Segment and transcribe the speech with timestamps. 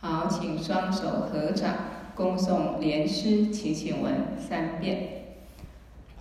[0.00, 1.74] 好，请双手合掌，
[2.14, 5.08] 恭送莲师请请文三遍。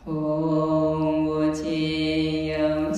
[0.05, 2.91] 嗡，我今有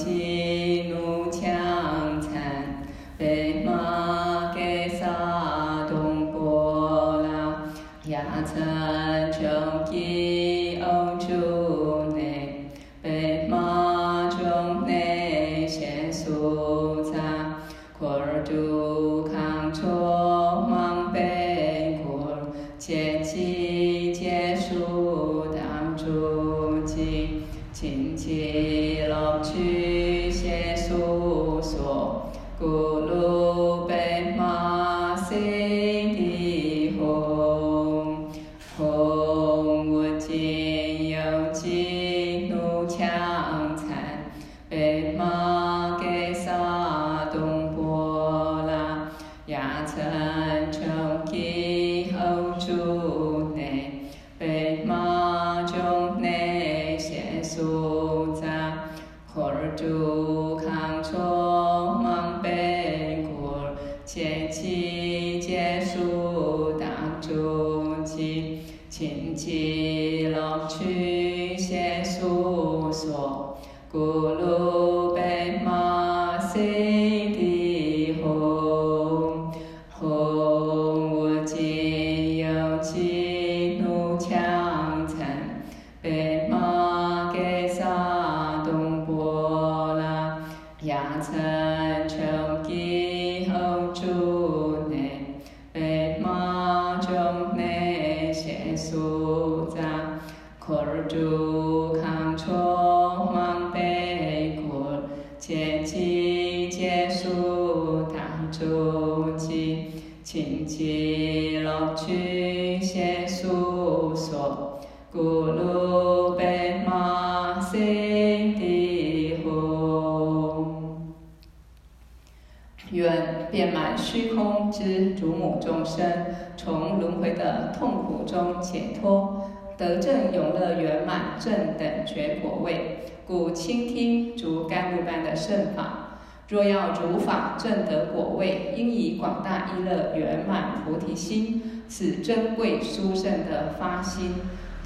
[122.91, 126.25] 愿遍满虚空之诸母众生，
[126.55, 136.19] 从轮回的痛苦中解脱，得证永乐圆满正等觉果位，故倾听诸甘露般的圣法。
[136.47, 144.35] 若要如法证得果位，应以广大意乐圆满菩提心，此珍贵殊胜的发心。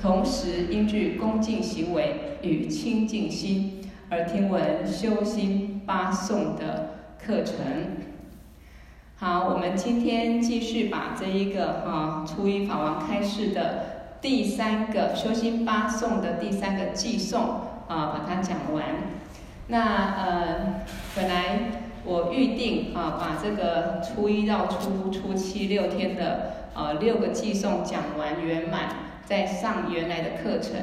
[0.01, 7.55] 同时应具恭敬行为与清净心，而听闻修心八颂的课程。
[9.17, 17.41] 好，我们今天继续把这一个哈初一法王开示的第三个修心八颂的第三个偈颂
[17.87, 18.83] 啊，把它讲完。
[19.67, 20.83] 那呃，
[21.15, 21.59] 本来
[22.03, 28.89] 我预定啊，把这个初一到初初七六天的呃六个偈颂讲完圆满，
[29.31, 30.73] 在上原来的课程。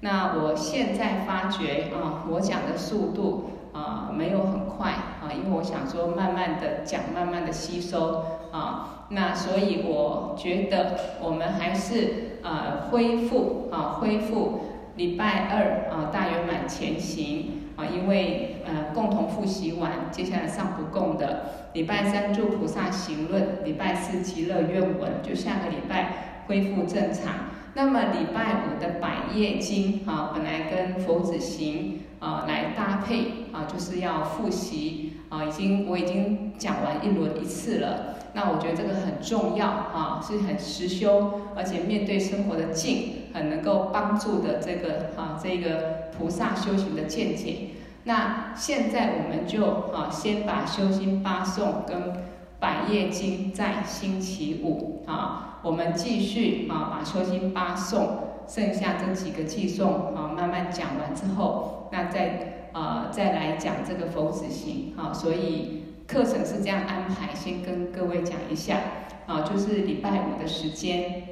[0.00, 4.90] 那我现在发觉啊，我讲的速度啊没有很快
[5.22, 8.22] 啊，因为我想说慢慢的讲，慢慢的吸收
[8.52, 9.06] 啊。
[9.08, 14.60] 那所以我觉得我们还是呃恢复啊，恢复
[14.96, 17.54] 礼拜二啊大圆满前行。
[17.78, 27.34] 啊，因为呃共同复习完，接下来上不共的礼拜三祝菩萨行论，礼拜四极乐愿文，就下个礼拜恢复正常。
[27.78, 38.16] 那么礼拜五的百业经啊，本来跟佛子行啊来搭配啊，就是要复习啊，已经我已经讲完一轮一次了。
[38.32, 47.68] 那我觉得这个很重要啊，是很实修，而且面对生活的境，很能够帮助的这个啊这个菩萨修行的见解。
[48.02, 52.12] 那现在我们就啊先把修心八颂跟
[52.58, 65.76] 百业经在星期五啊，我们继续啊把修心八颂剩下这几个偈颂啊慢慢讲完之后，那再啊再来讲这个佛子行啊，所以。
[66.08, 68.80] 课程是这样安排，先跟各位讲一下，
[69.26, 71.22] 啊，就是礼拜五的时间，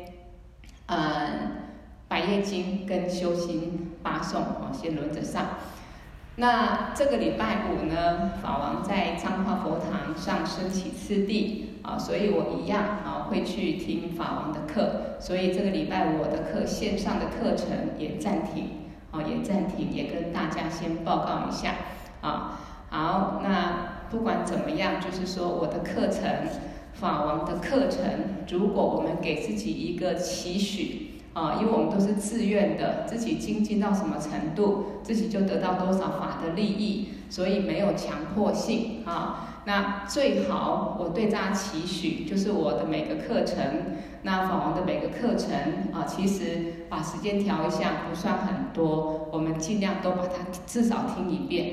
[0.85, 0.99] 嗯，
[2.07, 5.47] 百业经跟修心八颂，啊，先轮着上。
[6.37, 17.69] 那这个礼拜五呢，法王在彰化佛堂上升起次第，啊，所以我一样啊会去听法王的课，所以这个礼拜我的课线上的课程
[17.99, 18.71] 也暂停，
[19.11, 21.75] 啊，也暂停，也跟大家先报告一下，
[22.21, 22.61] 啊，
[22.91, 23.97] 好，那。
[24.09, 26.23] 不管怎么样，就是说我的课程，
[26.93, 28.05] 法王的课程，
[28.49, 31.06] 如果我们给自己一个期许
[31.37, 39.61] 啊，因为我们都是自愿的，自己精进到什么程度，自己就得到多少法的利益，所以没有强迫性啊。
[39.67, 43.59] 那最好我对大家期许，就是我的每个课程，
[44.23, 45.53] 那法王的每个课程
[45.93, 51.67] 啊，其实把时间调一下不算很多，我们尽量都把它至少听一遍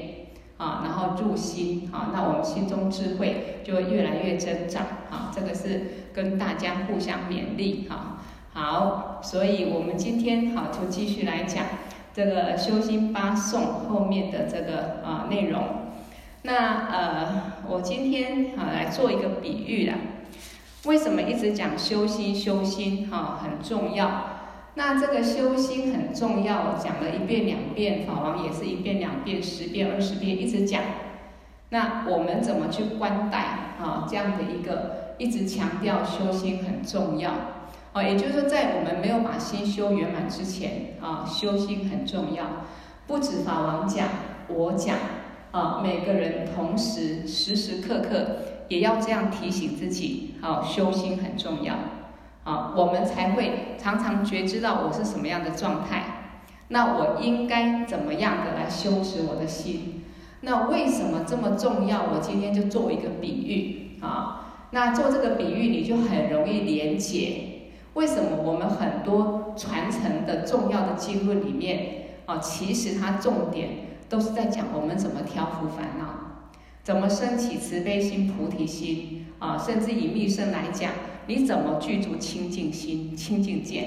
[0.57, 5.31] 啊，然后入心啊，那我们心中智慧就会越来越增长啊。
[5.33, 5.83] 这个是
[6.13, 8.12] 跟大家互相勉励哈。
[8.53, 11.65] 好，所以我们今天好就继续来讲
[12.13, 15.63] 这个修心八颂后面的这个啊内容。
[16.43, 19.95] 那呃，我今天啊来做一个比喻啦。
[20.85, 24.25] 为什么一直讲修心修心哈很重要？
[24.75, 30.81] 那这个修心很重要，讲了一遍两遍，法王也是一遍两遍十遍二十遍一直讲。
[31.69, 33.39] 那我们怎么去观待
[33.81, 37.31] 啊这样的一个一直强调修心很重要
[37.93, 38.03] 啊？
[38.03, 42.65] 也就是说，在我们没有把心修圆满之前啊，修心很重要。
[43.07, 44.07] 不止法王讲，
[44.49, 44.97] 我讲。
[45.51, 48.37] 啊，每个人同时时时刻刻
[48.69, 51.75] 也要这样提醒自己，啊，修心很重要，
[52.43, 56.31] 啊，我们才会常常觉知到我是什么样的状态，
[56.69, 60.05] 那我应该怎么样的来修持我的心？
[60.41, 62.01] 那为什么这么重要？
[62.01, 67.52] 我今天就做一个比喻，啊，那做这个比喻你就很容易连结，
[67.93, 73.69] 为什么我们很多传承的重要的经论里面，啊，其实它重点。
[74.09, 76.05] 都是在讲我们怎么调伏烦恼，
[76.83, 80.91] 怎么升起慈悲心、菩提心啊，甚至以密乘来讲，
[81.25, 83.85] 你怎么具足清净心、清净见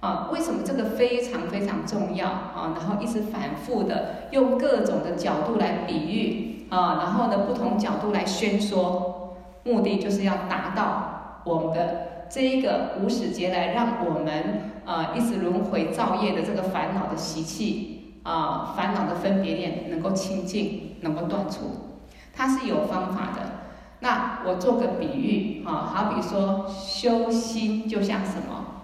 [0.00, 0.28] 啊？
[0.30, 2.76] 为什么这个非常非常重要啊？
[2.76, 17.94] 然后一直反复的用各种的角度来比喻啊，然后呢，不同角度来宣说，目的就是要达到我们的这一个无始劫来让我们啊一直轮回造业的这个烦恼的习气。
[18.24, 21.96] 啊，烦恼的分别念能够清净，能够断除，
[22.34, 23.52] 它是有方法的。
[24.00, 28.82] 那我做个比喻啊，好比说修心就像什么？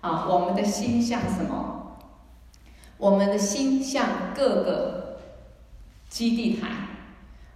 [0.00, 1.98] 啊，我们的心像什么？
[2.96, 5.18] 我们的心像各个
[6.08, 6.68] 基地台，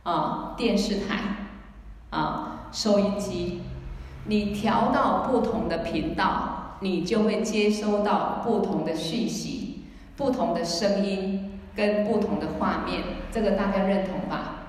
[0.03, 1.19] 啊，电视台，
[2.11, 3.63] 啊，收音机，
[4.25, 9.71] 你调到不同的频道，你就会接收到不同的讯息。
[10.15, 13.03] 不同的声音跟不同的画面，
[13.33, 14.69] 这个大家认同吧？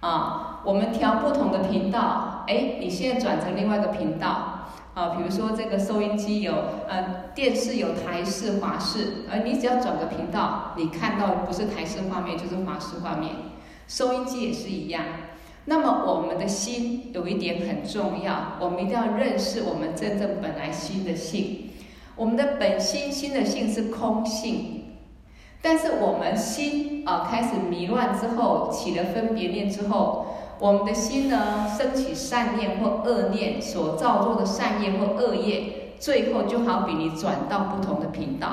[0.00, 6.54] 啊，我们调不同的频道，哎，你现在转成另外一个频道，啊，比如说这个收音机有，
[6.86, 13.32] 呃，电视有台式、华式，而你只要转个频道，你看到不是台式画面就是华式画面，
[13.88, 15.02] 收音机也是一样。
[15.70, 21.70] 那么我们的心有一点很重要，我们一定要认识我们真正本来心的性。
[22.16, 24.96] 我们的本心心的性是空性，
[25.62, 30.26] 但是我们心啊开始迷乱之后，起了分别念之后，
[30.58, 38.48] 我们的心呢升起善念或恶念，所造作的善业或恶业，最后就好比你转到不同的频道。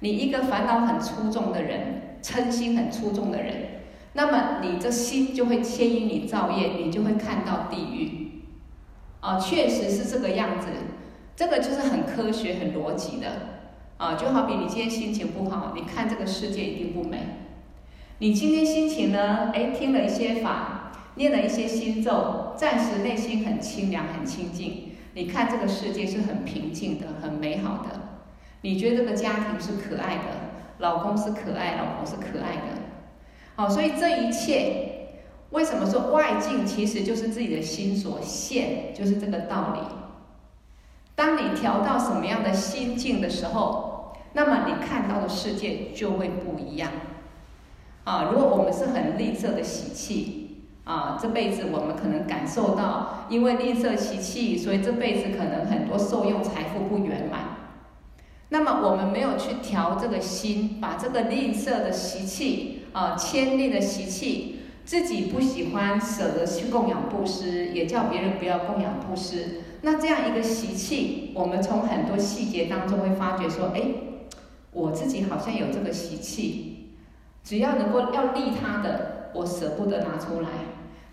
[0.00, 3.67] 你一个烦恼很出众的人，嗔心很出众的人，
[4.18, 8.42] 那么你这心就会牵引你造业，你就会看到地狱。
[9.20, 10.66] 啊，确实是这个样子。
[11.36, 13.28] 这个就是很科学、很逻辑的，
[13.96, 17.18] 啊，就好比你今天心情不好，你看这个世界一定不美。
[18.18, 19.52] 你今天心情呢？
[19.54, 24.96] 哎，听了一些法，念了一些心咒，暂时内心很清凉、很清净。
[25.14, 28.00] 你看这个世界是很平静的、很美好的。
[28.62, 30.24] 你觉得这个家庭是可爱的，
[30.78, 32.77] 老公是可爱，老婆是可爱的。
[33.58, 35.08] 好，所以这一切，
[35.50, 39.80] 为什么说外境其实就是自己的心所现，就是这个道理。
[41.16, 46.88] 当你调到什么样的心境的时候，那么你看到的世界就会不一样。
[48.04, 57.40] 啊，如果我们是很吝啬的习气，啊，这辈子我们可能感受到，因为吝啬习气，所以这辈子可能很多受用财富不圆满。
[58.50, 69.60] 那么我们没有去调这个心，把这个吝啬的习气，啊，慳吝的习气，自己不喜欢舍得去供养布施，也叫别人不要供养布施。
[69.82, 73.82] 那这样一个习气，我们从很多细节当中会发觉说，哎，
[74.72, 76.94] 我自己好像有这个习气，
[77.44, 80.48] 只要能够要利他的，我舍不得拿出来；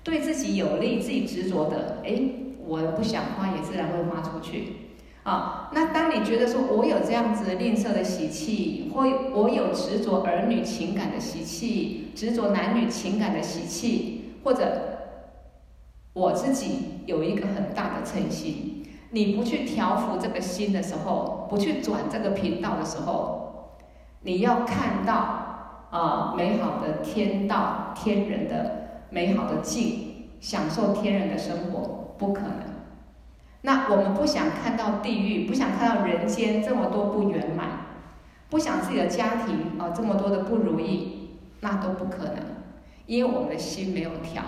[0.03, 2.21] 对自己有利、自己执着的，哎，
[2.65, 4.84] 我不想花，也自然会花出去。
[5.25, 9.01] 啊，那当你觉得说我有这样子吝啬的习气，或
[9.33, 14.91] 我有执着儿女情感的习气，执着男女情感的习气，或者。
[16.13, 23.75] 我自己有一个很大的嗔心，你不去调伏这个心的时候，不去转这个频道的时候，
[24.21, 25.13] 你要看到
[25.91, 32.74] 啊、美好的天道、天人的美好的境，享受天人的生活，不可能。
[33.65, 37.67] 那我们不想看到地狱，不想看到人间这么多不圆满，
[38.47, 41.31] 不想自己的家庭啊这么多的不如意，
[41.61, 42.35] 那都不可能，
[43.07, 44.43] 因为我们的心没有调，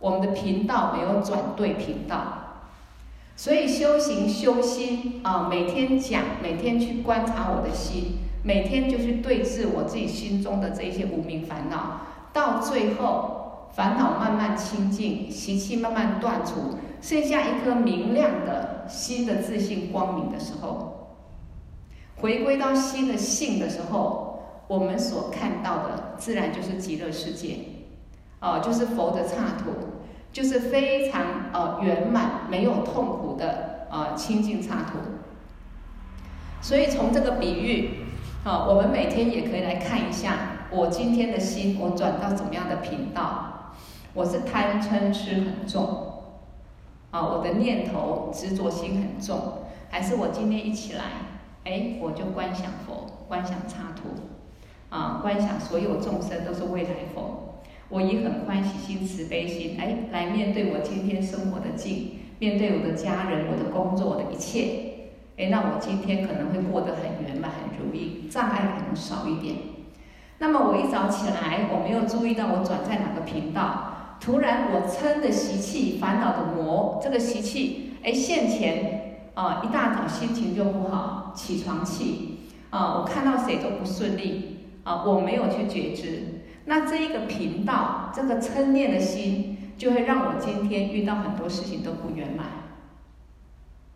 [0.00, 2.38] 我们的频道没有转对频道。
[3.36, 12.00] 所以修行修心啊，每天讲，每天去观察我的心，每天就去对治我自己心中的这些无名烦恼，
[12.32, 16.76] 到最后烦恼慢慢清净，习气慢慢断除。
[17.02, 21.16] 剩下一颗明亮的心的自信光明的时候，
[22.16, 27.56] 回归到新的性的时候，我们所看到的自然就是极乐世界，
[28.40, 29.72] 哦，就是佛的刹土，
[30.32, 34.98] 就是非常呃圆满、没有痛苦的呃清净刹土。
[36.60, 38.04] 所以从这个比喻，
[38.44, 40.36] 啊，我们每天也可以来看一下，
[40.70, 43.74] 我今天的心我转到怎么样的频道？
[44.14, 46.11] 我是贪嗔痴很重。
[47.12, 49.38] 啊，我的念头执着心很重，
[49.90, 51.04] 还是我今天一起来，
[51.64, 54.08] 哎，我就观想佛，观想插图，
[54.88, 69.56] 啊，观想所有众生都是未来佛，我以很欢喜心、慈悲心，哎，来面对我今天生活的境，面对我的家人、我的工作、我的一切，哎，那我今天可能会过得很圆满、很如意，障碍可能少一点。
[70.38, 73.91] 那么我一早起来，我没有注意到我转在哪个频道。
[74.24, 92.46] 突然，我嗔的习气、烦恼的魔，这个习气，哎，现前啊，一大早心情就不好，起床气啊，我看到谁都不顺利啊，我没有去觉知，那这一个频道，这个嗔念的心，就会让我今天遇到很多事情都不圆满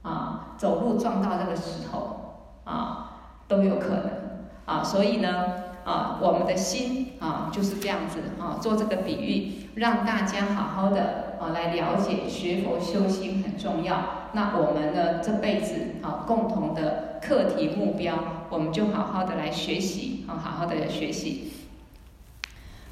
[0.02, 3.12] 啊，走路撞到这个石头啊，
[3.46, 4.10] 都有可能
[4.64, 5.65] 啊，所以呢。
[5.86, 14.30] 啊，我们的心啊就是这样子啊，做这个比喻，让大家好好的啊来了解学佛修心很重要。
[14.32, 18.18] 那我们呢这辈子啊共同的课题目标，
[18.50, 21.52] 我们就好好的来学习啊，好好的来学习。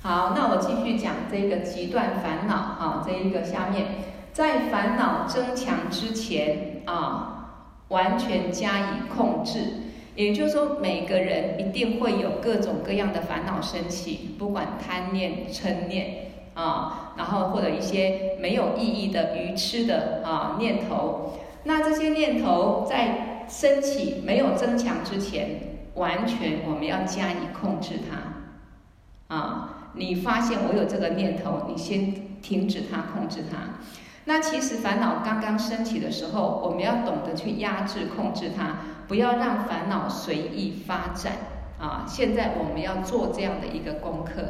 [0.00, 3.86] 好，那我继续讲这个极端烦恼啊，这一个下面，
[4.32, 7.56] 在烦恼增强之前啊，
[7.88, 9.80] 完全加以控制。
[10.16, 21.32] 也就是说，每个人一定会有各种各样的烦恼升起，不管贪念、嗔念啊，然后或者一些没有意义的愚痴的啊念头。
[21.64, 25.60] 那这些念头在升起没有增强之前，
[25.94, 29.34] 完全我们要加以控制它。
[29.34, 33.80] 啊，你发现我有这个念头，你先停止它，控制它。
[34.26, 38.76] 那其实烦恼刚刚升起的时候，我们要懂得去压制、控制它。
[39.06, 41.32] 不要让烦恼随意发展
[41.78, 42.06] 啊！
[42.08, 44.42] 现在我们要做这样的一个功课。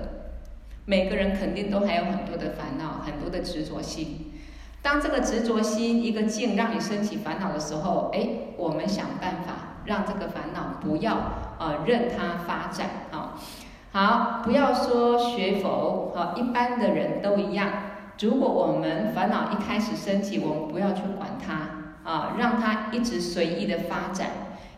[0.84, 4.32] 每个人肯定都还有很多的烦恼，很多的执着心。
[4.80, 11.14] 当这个执着心一个劲让你升起烦恼的时候，哎，我们想办法让这个烦恼不要
[11.58, 13.34] 啊任它发展啊。
[13.90, 17.68] 好，不要说学佛啊，一般的人都一样。
[18.20, 21.82] 如果我们烦恼一开始升起，我们不要去管它。
[22.04, 24.28] 啊，让它一直随意的发展，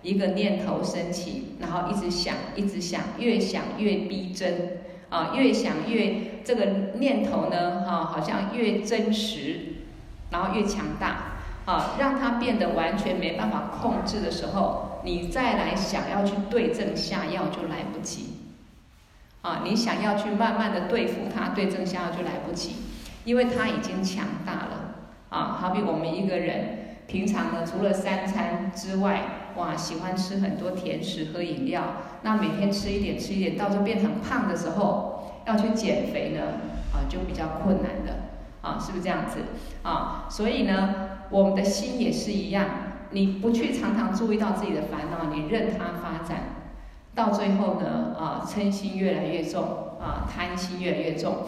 [0.00, 4.78] 一个念头升起，然后一直想，一直想，越想越逼真，
[5.08, 6.66] 啊，越想越这个
[7.00, 9.56] 念头呢，哈、啊，好像越真实，
[10.30, 11.32] 然后越强大，
[11.64, 18.36] 啊，让它变得完全没办法控制的时候，你再来想要去对症下药就来不及，
[19.42, 22.76] 啊，你想要去慢慢的对付它，对症下药就来不及，
[23.26, 24.94] 因为它已经强大了，
[25.28, 26.86] 啊，好比我们一个人。
[27.08, 31.82] 平常呢，除了三餐之外，哇，喜欢吃很多甜食、喝饮料。
[32.22, 36.40] 那每天吃一点、吃一点，到时候变成胖的时候，要去减肥呢，
[36.92, 38.24] 啊，就比较困难的，
[38.60, 39.38] 啊，是不是这样子？
[39.82, 40.94] 啊，所以呢，
[41.30, 42.66] 我们的心也是一样，
[43.10, 46.42] 你不去常常注意到自己的烦恼，你任它发展，
[47.14, 49.62] 到最后呢，啊，嗔心越来越重，
[50.00, 51.46] 啊，贪心越来越重。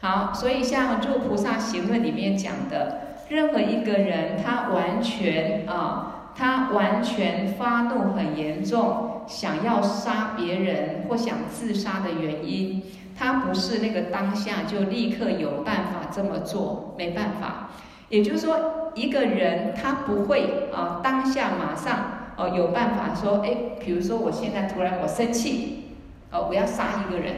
[0.00, 3.02] 好，所以像《入菩萨行论》里面讲的。
[3.28, 12.82] 任何一个人，他完全啊，他完全发怒很严重，想要杀别人或想自杀的原因，
[13.18, 17.68] 他不是那个当下就立刻有办法这么做，没办法。
[18.08, 25.96] 也就是说，一个人他不会啊，当下马上哦有办法说，哎，比如说我现在突然我生气，
[26.32, 27.34] 哦，我要杀一个人，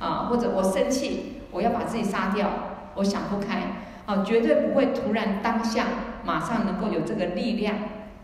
[0.00, 2.50] 啊，或者我生气，我要把自己杀掉，
[2.96, 3.62] 我想不开。
[4.06, 5.86] 哦，绝对不会突然当下
[6.24, 7.76] 马上能够有这个力量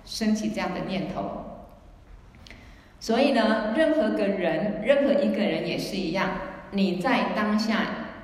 [0.04, 1.46] 升起这样的念头。
[2.98, 6.32] 所以呢，任何个人，任何一个人也是一样，
[6.72, 7.76] 你在当下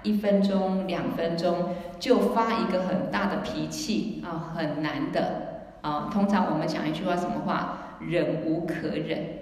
[0.02, 6.10] 一分钟、两分钟就发一个很大的脾气啊，很难的啊。
[6.12, 7.78] 通常我们讲一句话，什么话？
[8.06, 9.38] 忍无可忍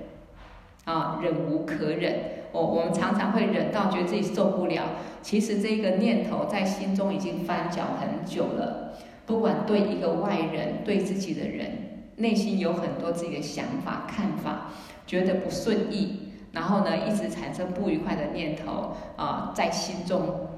[0.85, 2.44] 啊，忍无可忍。
[2.55, 4.85] 我、我们常常会忍到觉得自己受不了，
[5.21, 8.93] 其实这个念头在心中已经翻搅很久了。
[9.27, 14.71] 不管对一个外人，对自己的人，内心有很多自己的想法、看法，
[15.05, 20.49] 觉得不顺意，然后呢，一直产生不愉快的念头啊、在心中。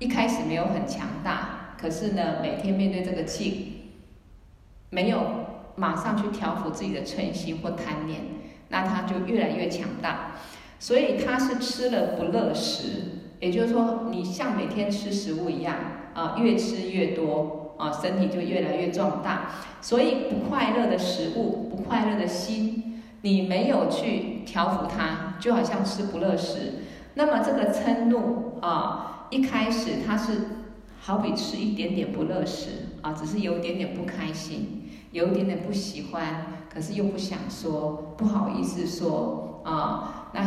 [0.00, 3.92] 一开始没有很强大，可是呢，每天面对这个气，
[4.90, 5.20] 没有
[5.76, 8.20] 马上去调伏自己的嗔心或贪念，
[8.70, 10.32] 那他就越来越强大。
[10.78, 15.76] 所以他是吃了不乐食，也就是说，你像每天吃食物一样
[16.14, 19.50] 啊，越吃越多啊，身体就越来越壮大。
[19.80, 26.84] 所以不快乐的食物，不快乐的心，你没有去调伏它，就好像吃不乐食。
[27.14, 29.10] 那么这个嗔怒啊。
[29.30, 30.32] 一开始他是
[31.00, 40.23] 好比吃一点点不乐食啊，只是有一点点不开心，有一点点不喜欢，可是又不想说，不好意思说啊。
[40.34, 40.44] 那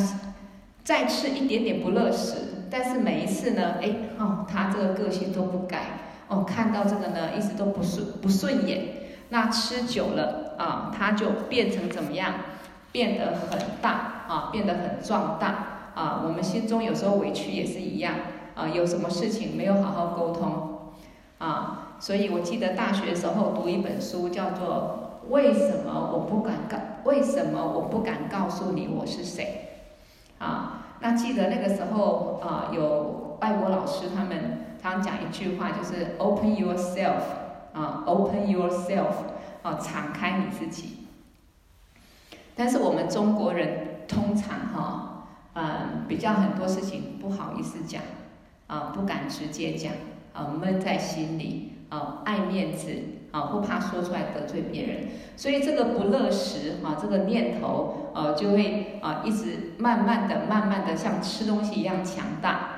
[0.83, 2.35] 再吃一点点不乐食，
[2.69, 3.89] 但是每一次呢，哎
[4.19, 5.83] 哦，他这个个性都不改
[6.27, 8.85] 哦，看到这个呢，一直都不顺不顺眼。
[9.29, 12.33] 那吃久了啊，他就变成怎么样？
[12.91, 16.21] 变得很大啊，变得很壮大啊。
[16.23, 18.13] 我们心中有时候委屈也是一样。
[18.55, 20.93] 啊，有什么事情没有好好沟通，
[21.37, 29.65] 啊，所以我记得大学时候读一本书，叫做《为什么我不敢告为什么我不敢告诉你我是谁》，
[30.39, 37.21] 啊，那记得那个时候啊，有外国老师他们常讲一句话，就是 “open yourself”，
[37.73, 39.13] 啊，“open yourself”，
[39.63, 41.07] 啊，敞开你自己。
[42.55, 48.01] 但是我们中国人通常哈，嗯，比较很多事情不好意思讲。
[48.67, 49.93] 啊，不敢直接讲，
[50.33, 52.91] 啊，闷在心里，啊，爱面子，
[53.37, 54.97] 啊，不怕说出来得罪别人，
[55.35, 62.69] 所以这个不乐食，啊，这个念头，呃，就会啊，一直慢慢的、慢慢的像吃东西一样强大。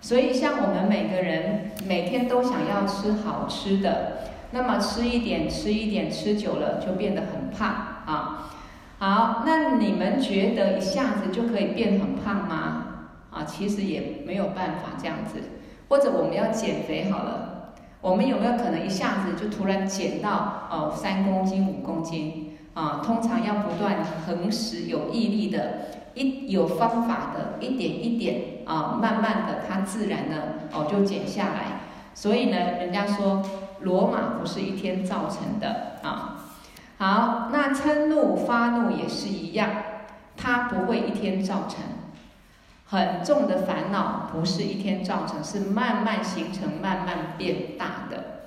[0.00, 7.68] 所以像我们每个人每天都想要吃好吃的，那么吃一点、吃一点，吃久了就变得很胖
[8.06, 8.50] 啊。
[8.98, 12.86] 好，那你们觉得一下子就可以变很胖吗？
[13.30, 15.38] 啊，其实也没有办法这样子，
[15.88, 17.49] 或者我们要减肥好了，
[18.00, 22.56] 我们有没有可能一下子就突然减到哦三公斤五公斤？
[22.72, 30.36] 啊，通常要不断恒时有毅力的，一有方法的，一点一点啊，慢慢的它自然呢
[30.72, 31.80] 哦就减下来。
[32.14, 33.42] 所以呢，人家说
[33.80, 36.36] 罗马不是一天造成的啊。
[36.98, 39.68] 好，那嗔怒发怒也是一样，
[40.36, 41.78] 它不会一天造成。
[42.90, 48.40] 很重的烦恼不是一天造成，是慢慢形成、慢慢变大的。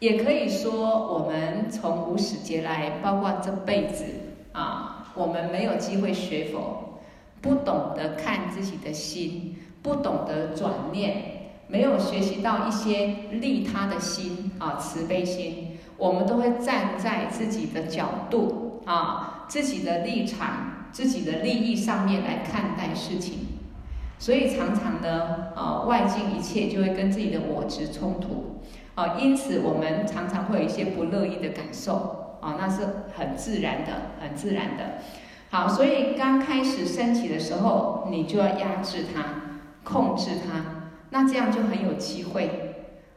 [0.00, 4.04] 也可以说，我们从无始劫来，包括这辈子
[4.50, 6.98] 啊，我们没有机会学佛，
[7.40, 23.46] 不懂得看自己的心，不懂得转念，没有学习到一些利他的心啊，慈悲心，我们都会站在自己的角度啊、自己的立场、自己的利益上面来看待事情。
[24.18, 28.60] 所以常常呢，啊，外境一切就会跟自己的我执冲突，
[28.94, 32.82] 啊，因此我们常常会有一些不乐意的感受，啊，那是
[33.16, 34.98] 很自然的，很自然的。
[35.50, 39.22] 好，所以刚开始升起的时候，你就要压制它，
[39.84, 42.74] 控制它，那这样就很有机会。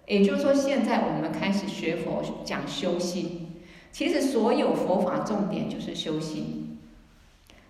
[0.07, 3.61] 也就是说，现在我们开始学佛讲修心，
[3.91, 6.60] 其实所有佛法重点就是修心。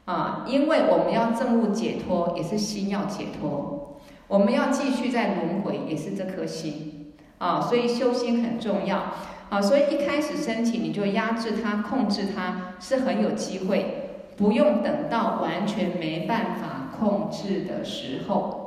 [0.06, 7.14] 啊，因为我们要证悟解脱，也是心要解脱；我们要继续在轮回，也是这颗心。
[7.38, 9.14] 啊，所以修心很重要。
[9.50, 13.98] 啊，所以一开始升起，你就压制它、控制它，是很有机会。
[14.38, 18.60] 不用等到完全没办法控制的时候。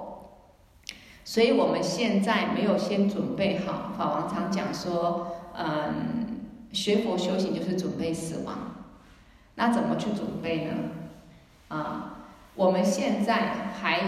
[1.25, 3.93] 所以我们现在没有先准备好。
[3.97, 6.41] 法王常讲说，嗯，
[6.73, 8.55] 学佛修行就是准备死亡。
[9.55, 10.73] 那怎么去准备呢？
[11.69, 12.19] 啊，
[12.55, 14.01] 我们现在还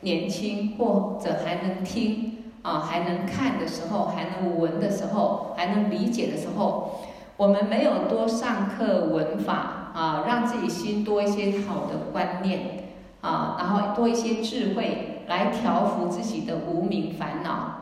[0.00, 7.00] 年轻，或者还能听啊，还能看的时候，还能闻的时候，还能理解的时候，
[7.36, 12.84] 我们没有多上课闻法啊，让自己心多一些好的观念
[13.20, 17.72] 啊，然后多一些智慧来调伏自己的无名烦恼。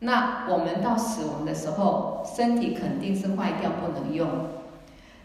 [0.00, 4.28] 那我们到死亡的时候，身体肯定是坏掉不能用。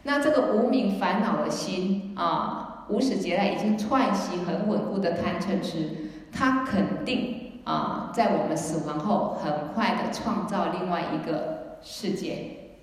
[0.04, 2.66] 那这个无名烦恼的心啊。
[2.90, 12.80] 无始劫来已经串习很稳固的贪嗔痴，他肯定啊，在我们死亡后，很快的创造另外一个世界，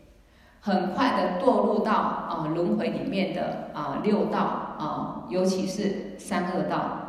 [0.60, 7.02] 很快的堕入到啊轮回里面的啊六道啊，尤其是三恶道。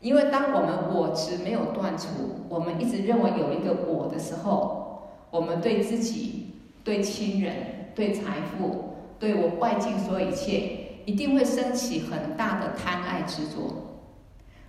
[0.00, 14.00] 因为当我们我执没有断除，我们一直认为有一个我的时候，我们对自己、对亲人、对财富、对我外境所有一切，一定会升起很大的贪爱执着。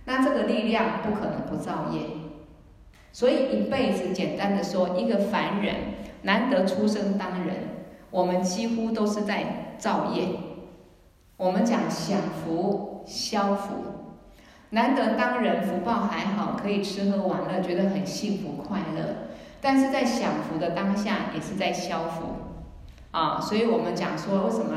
[0.04, 2.00] 那这个力量不可能不造业，
[3.12, 5.74] 所以一辈子简单的说，一个凡人
[6.22, 7.56] 难得出生当人，
[8.10, 10.28] 我们几乎都是在造业。
[11.36, 13.74] 我们讲享福消福。
[14.70, 19.28] 难得当人福报还好，可以吃喝玩乐，觉得很幸福快乐。
[19.60, 22.26] 但是在享福的当下，也是在消福
[23.10, 23.40] 啊。
[23.40, 24.74] 所以我们讲说，为什么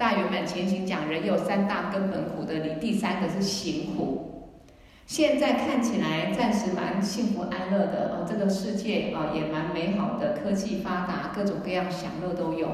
[0.00, 4.62] 大圆满前行讲人有三大根本苦的里，第三个是行苦。
[5.04, 12.68] 现在看起来暂时蛮幸福安乐的，啊，这个世界啊也蛮美好的，科技发达，各种各样享乐都有。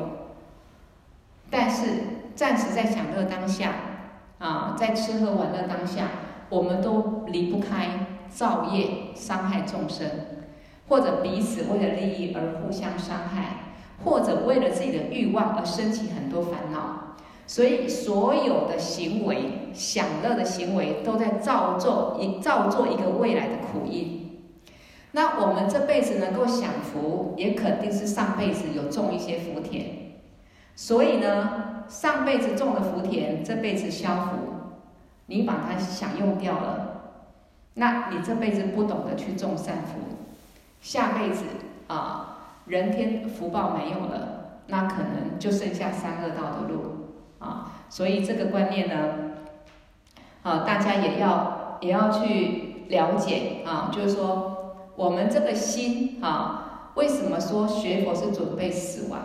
[1.51, 1.87] 但是
[2.37, 3.73] 暂时在享乐当下
[4.39, 6.09] 啊，在吃喝玩乐当下。
[6.49, 10.09] 我们都离不开造业，伤害众生，
[10.87, 13.66] 或者彼此为了利益而互相伤害，
[14.07, 17.17] 或者为了自己的欲望而升起很多烦恼。
[17.47, 24.23] 所以所有的行为，享乐的行为，都在造作一造作一个未来的苦因。
[25.13, 29.87] 那我们这辈子能够享福，也肯定是上辈子有种一些福田。
[30.75, 34.39] 所以呢，上辈子种的福田，这辈子消福。
[35.27, 37.15] 你把它享用掉了，
[37.75, 39.99] 那你这辈子不懂得去种善福，
[40.81, 41.45] 下辈子
[41.89, 42.36] 啊，
[42.67, 47.73] 人天福报没有了，那可能就剩下三恶道的路啊。
[47.89, 49.15] 所以这个观念呢，
[50.43, 59.21] 啊，大家也要也要去了解啊，就是说我们这个心啊，为什么说学佛是准备死亡？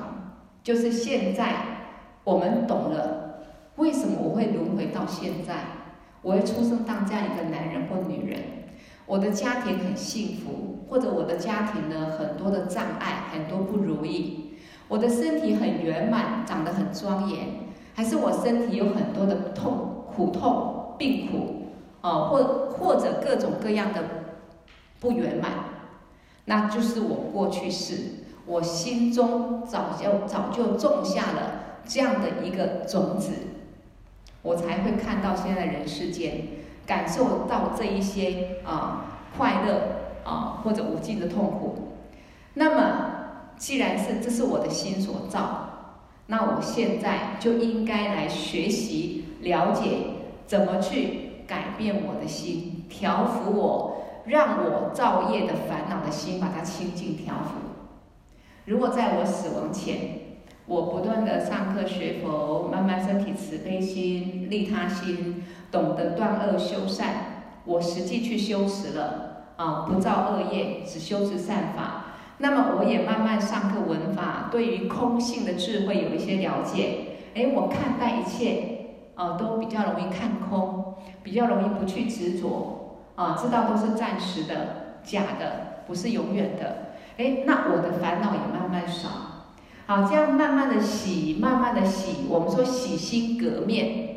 [0.64, 1.54] 就是现在
[2.24, 3.40] 我们懂了，
[3.78, 5.56] 为什么我会轮回到现在？
[6.22, 8.40] 我会出生当这样一个男人或女人，
[9.12, 14.54] 我的家庭很幸福，或者我的家庭呢，很多的障碍，很多不如意，
[14.88, 17.50] 我的身体很圆满，长得很庄严，
[17.94, 24.02] 还是我身体有很多的痛、苦痛、病苦，啊，或或者各种各样的
[25.02, 25.52] 不圆满，
[26.46, 27.96] 那就是我过去世，
[28.46, 33.34] 我心中早就早就种下了这样的一个种子。
[34.42, 36.48] 我才会看到现在人世间，
[36.86, 41.98] 感受到这一些啊快乐啊或者无尽的痛苦。
[42.54, 43.06] 那么，
[43.58, 45.70] 既然是这是我的心所造，
[46.28, 49.90] 那我现在就应该来学习了解
[50.48, 57.52] 怎么去改变我的心，调伏我，让我造业的烦恼的心把它清净调伏。
[58.66, 60.20] 如果在我死亡前，
[60.66, 65.41] 我不断的上课学佛，慢慢升起慈悲心、利他心，
[65.72, 67.08] 懂得断恶修善。
[67.64, 72.06] 我实际去修持了啊，不造恶业，只修持善法。
[72.40, 77.20] 那么我也慢慢上课闻法，对于空性的智慧有一些了解。
[77.36, 86.96] 哎，我看待一切啊，都比较容易看空，比较容易不去执着啊，知道都是暂时的、假的，不是永远的。
[87.18, 89.10] 哎，那我的烦恼也慢慢少。
[89.86, 92.26] 好，这样慢慢的洗，慢慢的洗。
[92.28, 94.11] 我们说洗心革面，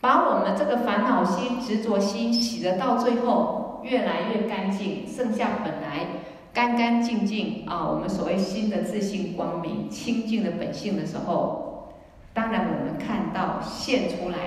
[0.00, 6.06] 把我们这个烦恼心、执着心洗得到最后越来越干净，剩下本来
[6.54, 11.92] 干干净净啊，我们所谓心的自信光明、清净的本性的时候，
[12.32, 14.38] 当然我们看到现出来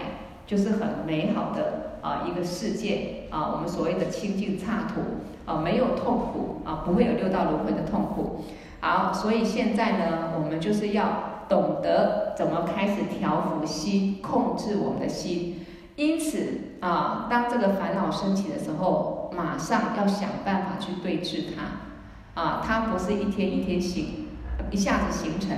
[0.47, 5.01] 就是很美好的啊一个世界啊，我们所谓的清净刹土
[5.45, 8.43] 啊，没有痛苦啊，不会有六道轮回的痛苦。
[8.79, 15.63] 好，所以现在呢，我们就是要懂得怎么开始调伏心，控制我们的心。
[15.95, 22.41] 因此啊，当这个烦恼升起的时候，马上要想办法去对治它。
[22.41, 24.29] 啊，它不是一天一天形，
[24.71, 25.55] 一下子形成，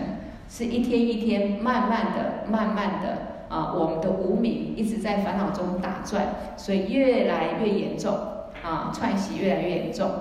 [0.49, 6.27] 是一天一天慢慢的、慢慢的啊，我们的无明一直在烦恼中打转，
[6.57, 8.13] 所以越来越严重
[8.61, 10.11] 啊，串习越来越严重。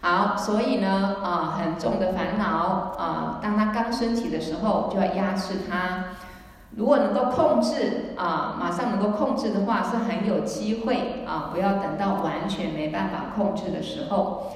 [0.00, 6.04] 好，所以呢，啊，很重的烦恼啊，当它刚升起的时候，就要压制它。
[6.76, 11.50] 如果能够控制啊，马上能够控制的话，是很有机会啊。
[11.52, 14.52] 不要等到完全没办法控制的时候。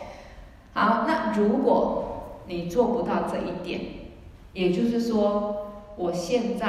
[0.75, 3.81] 好，那如果你做不到这一点，
[4.53, 6.69] 也就是说，我现在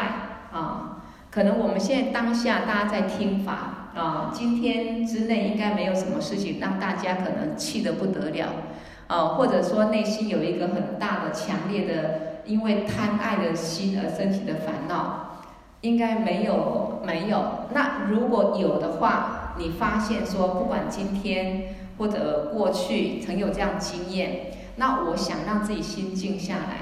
[0.51, 8.47] 啊，可能我们现在当下大家在听法，啊，今天之内应该没有什么事情让大家可能气得不得了，
[9.07, 15.43] 啊，或者说内心有一个很大的、强烈的，因为贪爱的心而升起的烦恼，
[15.81, 17.43] 应该没有，没有。
[17.71, 26.77] 那如果有的话，你发现说，不管今天或者过去曾有这样经验，那我想让自己心静下来，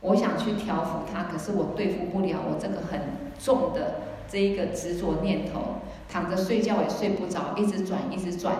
[0.00, 3.00] 我想去调伏它，可是我对付不了我这个很
[3.38, 8.54] 重的这一个执着念头，躺着睡觉也睡不着，一直转，一直转。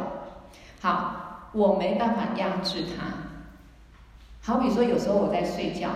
[0.81, 4.53] 好，我没办法压制它。
[4.53, 5.89] 好比说，有时候我在睡觉。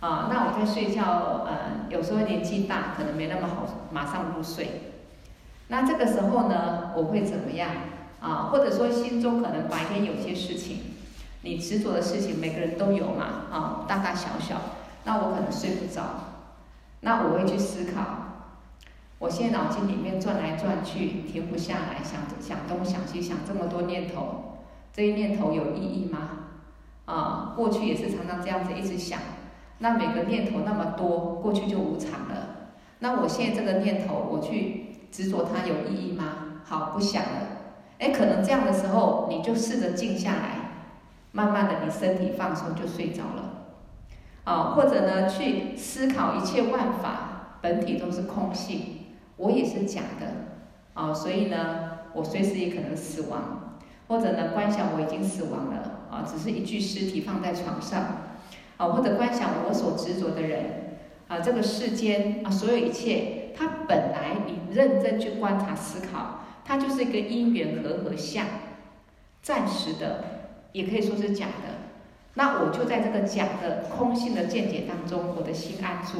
[0.00, 4.90] 啊，那我在睡觉，呃，有时候年纪大，可能没那么好马上入睡。
[5.68, 7.70] 那这个时候呢，我会怎么样？
[8.20, 10.80] 啊，或者说心中可能白天有些事情，
[11.42, 14.60] 你执着的事情，每个人都有嘛，啊，大大小小。
[15.04, 16.02] 那我可能睡不着，
[17.00, 18.21] 那我会去思考，
[19.22, 24.58] 我现在脑筋里面转来转去，停不下来，想想东想西，想这么多念头，
[24.92, 26.18] 这一念头有意义吗？
[27.04, 29.20] 啊，过去也是常常这样子一直想。
[29.78, 32.72] 那每个念头那么多，过去就无常了。
[32.98, 36.24] 那我现在这个念头，我去执着它有意义吗？
[36.64, 37.46] 好，不想了。
[38.00, 40.56] 哎，可能这样的时候，你就试着静下来，
[41.30, 43.68] 慢慢的你身体放松就睡着了。
[44.42, 49.01] 啊，或者呢，去思考一切万法本体都是空性，
[49.42, 50.26] 我也是假的。
[50.94, 53.80] 啊，所以呢，我随时也可能死亡。
[54.08, 58.02] 或者呢，观想我已经死亡了，啊，只是一具尸体放在床上。
[58.76, 68.44] 啊，或者观想我所执着的人，啊，这个世间啊，所有一切，它本来你认真去观察思考，它就是一个因缘和合相，
[69.40, 70.24] 暂时的，
[70.72, 71.88] 也可以说是假的。
[72.34, 76.18] 那我就在这个假的空性的见解当中，我的心安住。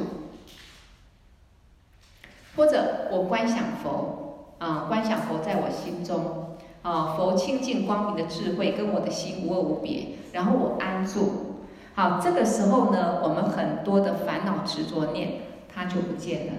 [2.55, 11.65] 或者我观想佛，啊，观想佛在我心中，啊，佛清净光明的智慧跟我的心无二无别，然后我安住。
[11.95, 15.41] 好，这个时候呢，我们很多的烦恼执着念，
[15.73, 16.53] 它就不见了，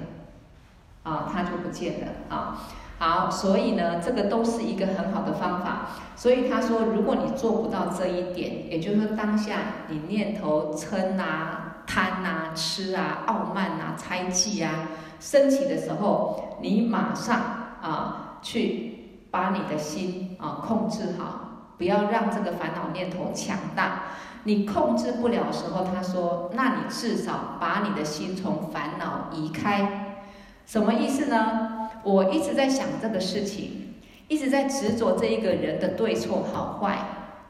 [1.02, 2.62] 啊，它就不见了，啊，
[2.98, 5.88] 好，所以呢，这个都是一个很好的方法。
[6.16, 9.56] 所以他说，如果你做不到这一点，也就是说当下
[9.88, 14.88] 你念头嗔啊、贪啊、痴啊、傲慢啊、猜忌啊
[15.20, 17.40] 升起的时候，你马上
[17.80, 24.02] 啊去把你的心啊控制好，不要让这个烦恼念头强大。
[24.46, 30.18] 你控制不了的时候，他说：“那你至少把你的心从烦恼移开。”
[30.66, 31.88] 什么意思呢？
[32.02, 33.94] 我一直在想这个事情，
[34.28, 36.98] 一直在执着这一个人的对错好坏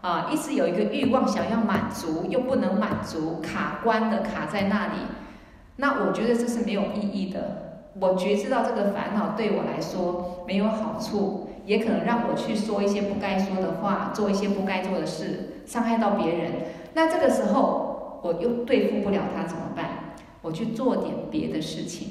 [0.03, 4.92] 啊，一直有一个欲望想要满足，又不能满足，卡关的卡在那里。
[5.76, 7.82] 那我觉得这是没有意义的。
[8.00, 16.52] 我觉知道这个烦恼对我来说没有好处，也可能让我去说一些不该说的话，做一些不该做的事，伤害到别人。
[16.94, 20.14] 那这个时候，我又对付不了他怎么办？
[20.42, 22.08] 我去做点别的事情，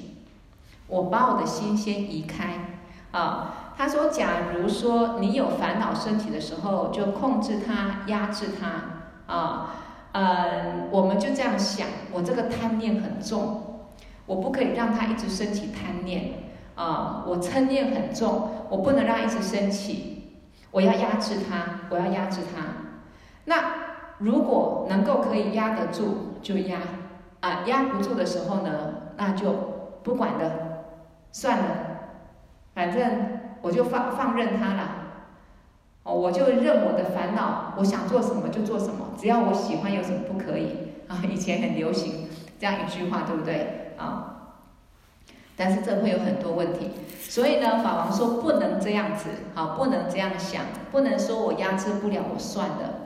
[0.87, 2.77] 我把我的心先移开
[3.11, 3.73] 啊。
[3.77, 9.75] 他说，假如说你有烦恼身体的时候，就控制它，压制它啊。
[10.13, 13.61] 嗯，我们就这样想，我这个贪念很重，
[14.25, 16.33] 我不可以让它一直升起贪念
[16.75, 17.23] 啊。
[17.27, 20.39] 我嗔念很重，我不能让它一直升起，
[20.71, 22.63] 我要压制它，我要压制它。
[23.45, 23.83] 那。
[24.19, 26.77] 如果能够可以压得住，就压，
[27.41, 28.71] 啊，压不住的时候呢，
[29.17, 29.51] 那就
[30.03, 30.51] 不管了，
[31.31, 31.65] 算了，
[32.73, 33.03] 反正
[33.61, 34.89] 我就放放任它了，
[36.03, 40.67] 哦，我就任我的烦恼，我想做什么就做什么，只要我喜欢，有什么不可以？
[41.07, 42.27] 啊，以前很流行
[42.59, 43.93] 这样一句话，对不对？
[43.97, 44.57] 啊，
[45.55, 52.99] 但是这会有很多问题，所以呢，法王说不能这样子，啊，不能这样想，不能说我压制不了，我算了。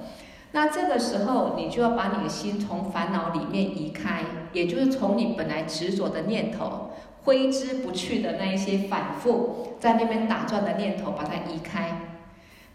[0.54, 6.92] 那这个时候，你就要把你的心从烦恼里面移开，也就是从你本来执着的念头、
[7.26, 11.97] 挥之不去的那一些反复在那边打转的念头，把它移开。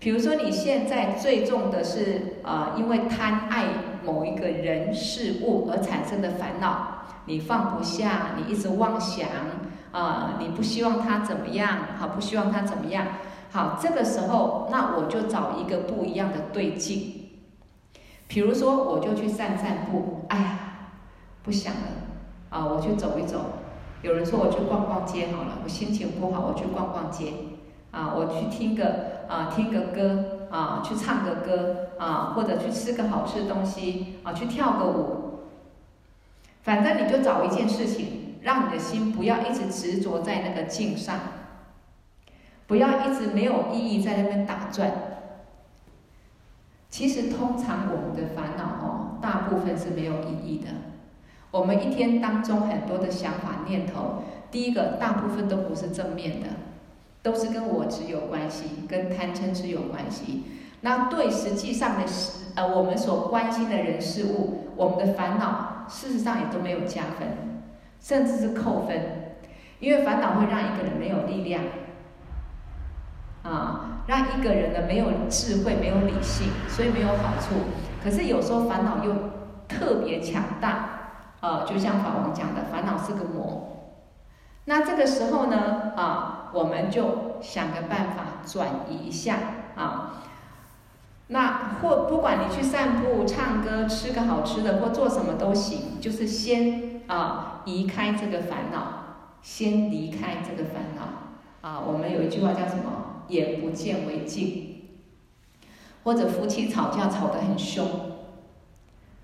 [0.03, 3.67] 比如说，你现在最重的是啊、呃，因为贪爱
[4.05, 9.29] 某一个人事物而产生的烦恼，你放不下，你一直妄想
[9.93, 13.07] 啊、呃，你不希望他怎么样，好，不希望他怎么样，
[13.53, 17.29] 好，这个时候，那我就找一个不一样的对境。
[18.27, 20.59] 比如说，我就去散散步，哎呀，
[21.45, 21.81] 不想了，
[22.51, 23.38] 啊，我去走一走。
[24.03, 27.27] 有人说我去逛逛街好了，我心情不好，我去逛逛街，
[27.92, 35.18] 啊，我去听个啊听个歌，啊，去唱个歌，啊，或者去吃个好吃的东西，啊，去跳个舞。
[36.62, 41.18] 反正你就找一件事情，让你的心不要一直执着在那个境上，
[42.66, 44.90] 不要一直没有意义在那边打转。
[46.88, 50.68] 其实通常我们的烦恼哦，大部分是没有意义的。
[51.50, 56.48] 我们一天当中很多的想法念头，第一个大部分都不是正面的，
[57.23, 60.45] 都是跟我执有关系，跟贪嗔痴有关系。
[60.81, 67.63] 那对实际上的事，呃，我们所关心的人事物，我们的烦恼，事实上也都没有加分，
[68.01, 69.01] 甚至是扣分，
[69.79, 71.63] 因为烦恼会让一个人没有力量，
[73.45, 77.55] 啊，让一个人呢没有智慧，没有理性，所以没有好处。
[78.03, 79.15] 可是有时候烦恼又
[79.69, 80.99] 特别强大。
[81.41, 83.91] 呃，就像法王讲的，烦恼是个魔。
[84.67, 89.37] 那这个时候呢，啊，我们就想个办法转移一下
[89.77, 90.23] 啊。
[91.29, 98.83] 那或不管你去散步、唱歌、吃个好吃的，或做什么都行，就是先啊移开这个烦恼，
[99.43, 101.69] 先离开这个烦恼。
[101.69, 103.25] 啊，我们有一句话叫什么？
[103.29, 104.69] 眼不见为净。
[106.05, 107.87] 或者夫妻吵架吵得很凶。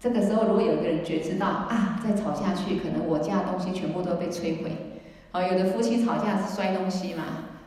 [0.01, 4.88] 这个时候，如果有一个人觉知到啊，再吵下去，可能我家的东西全部都被摧毁。
[5.33, 7.25] 啊，有的夫妻吵架是摔东西嘛，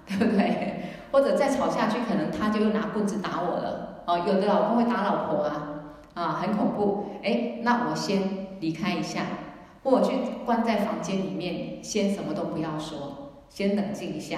[0.08, 0.84] 对不对？
[1.12, 4.04] 或者再吵下去，可能他就又拿棍子打我了。
[4.06, 7.06] 哦，有的老公会打老婆啊，啊，很恐怖。
[7.24, 8.22] 哎，那我先
[8.60, 9.22] 离开一下，
[9.84, 10.14] 或我去
[10.46, 14.38] 关在房间里面，先什么都不要说，先冷静一下。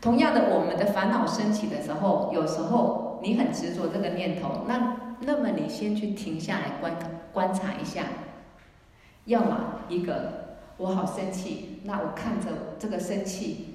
[0.00, 4.96] 同样的，我们的烦恼升起的时候，有时候你很执着这个念头，那。
[5.22, 6.94] 那么你先去停下来观
[7.30, 8.04] 观察一下，
[9.26, 10.49] 要么一个
[10.80, 12.46] 我好生气，那我看着
[12.78, 13.74] 这个生气，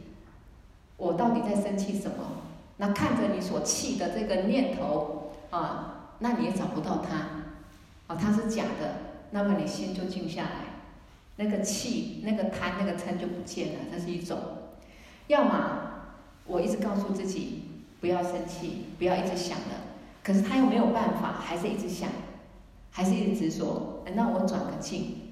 [0.98, 2.42] 我到底在生气什么？
[2.78, 8.96] 那看着你所气的这个念头啊，那你也找不到它，啊，它是假的，
[9.30, 10.50] 那么你心就静下来，
[11.36, 14.40] 那个气、那个贪、那个嗔就不见了，这是一种。
[15.28, 15.82] 要么
[16.48, 17.66] 我一直告诉自己
[18.02, 19.76] 不要生气，不要一直想了。
[20.24, 22.10] 可是他又没有办法，还是一直想，
[22.90, 24.04] 还是一直执着。
[24.16, 25.25] 那我转个境，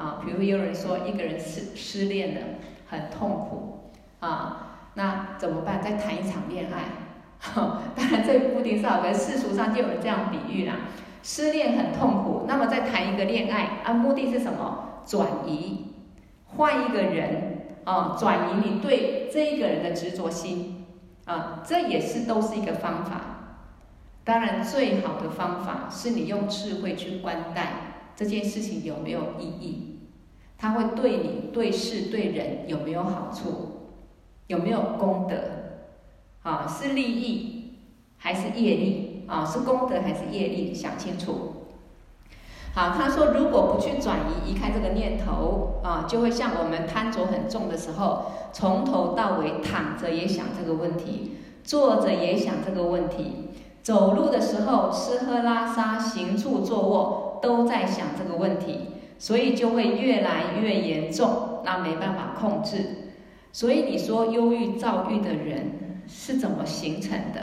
[0.00, 2.40] 啊，比如有人说一个人失失恋了，
[2.88, 5.82] 很痛苦，啊，那怎么办？
[5.82, 6.84] 再谈一场恋爱。
[7.94, 10.76] 当然这不一定是好，可世俗上就有人这样比喻啦。
[11.22, 15.02] 失恋很痛苦，那么再谈一个恋爱，啊，目的是什么？
[15.06, 15.86] 转移，
[16.46, 20.86] 换一个人，啊，转移你对这一个人的执着心，
[21.26, 23.20] 啊，这也是都是一个方法。
[24.24, 27.68] 当然，最好的方法是你用智慧去观待
[28.14, 29.89] 这件事情有没有意义，
[30.60, 33.94] 它会对你、对事、对人有没有好处，
[34.48, 35.36] 有没有功德？
[36.42, 37.78] 啊，是利益
[38.18, 39.24] 还是业力？
[39.26, 40.74] 啊，是功德还是业力？
[40.74, 41.54] 想清楚。
[42.74, 53.48] 好，他说，如果不去转移、移开这个念头，啊，就会像我们贪着很重的时候，从头到尾躺着也想这个问题，坐着也想这个问题。
[53.82, 58.88] 走路的时候，吃喝拉撒、行住坐卧，都在想这个问题，
[59.20, 63.12] 所以就会越来越严重，那没办法控制。
[63.52, 67.42] 所以你说忧郁、躁郁的人是怎么形成的？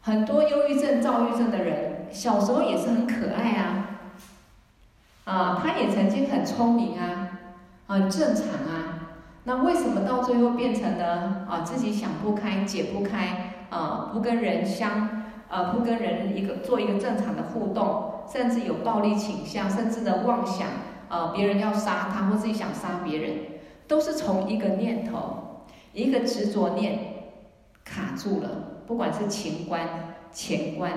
[0.00, 4.00] 很多忧郁症、躁郁症的人，小时候也是很可爱啊，
[5.24, 7.40] 啊，他也曾经很聪明啊，
[7.88, 9.10] 很正常啊，
[9.44, 13.54] 那为什么到最后变成了啊自己想不开、解不开？
[13.70, 20.68] 啊，不跟人相，呃，不跟人一个做一个正常的互动，甚至有暴力倾向，甚至的妄想，
[21.08, 23.36] 呃，别人要杀他或自己想杀别人，
[23.88, 26.98] 都是从一个念头，一个执着念
[27.84, 28.82] 卡住了。
[28.86, 29.88] 不管是情观、
[30.32, 30.92] 钱观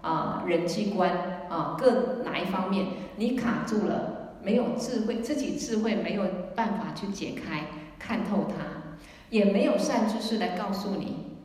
[0.00, 1.10] 啊、人际观
[1.48, 7.66] 啊、各哪一方面你卡住了，没有智慧，自己智慧没有办法去解开、
[7.98, 8.96] 看透它，
[9.30, 11.36] 也没有善知识来告诉你。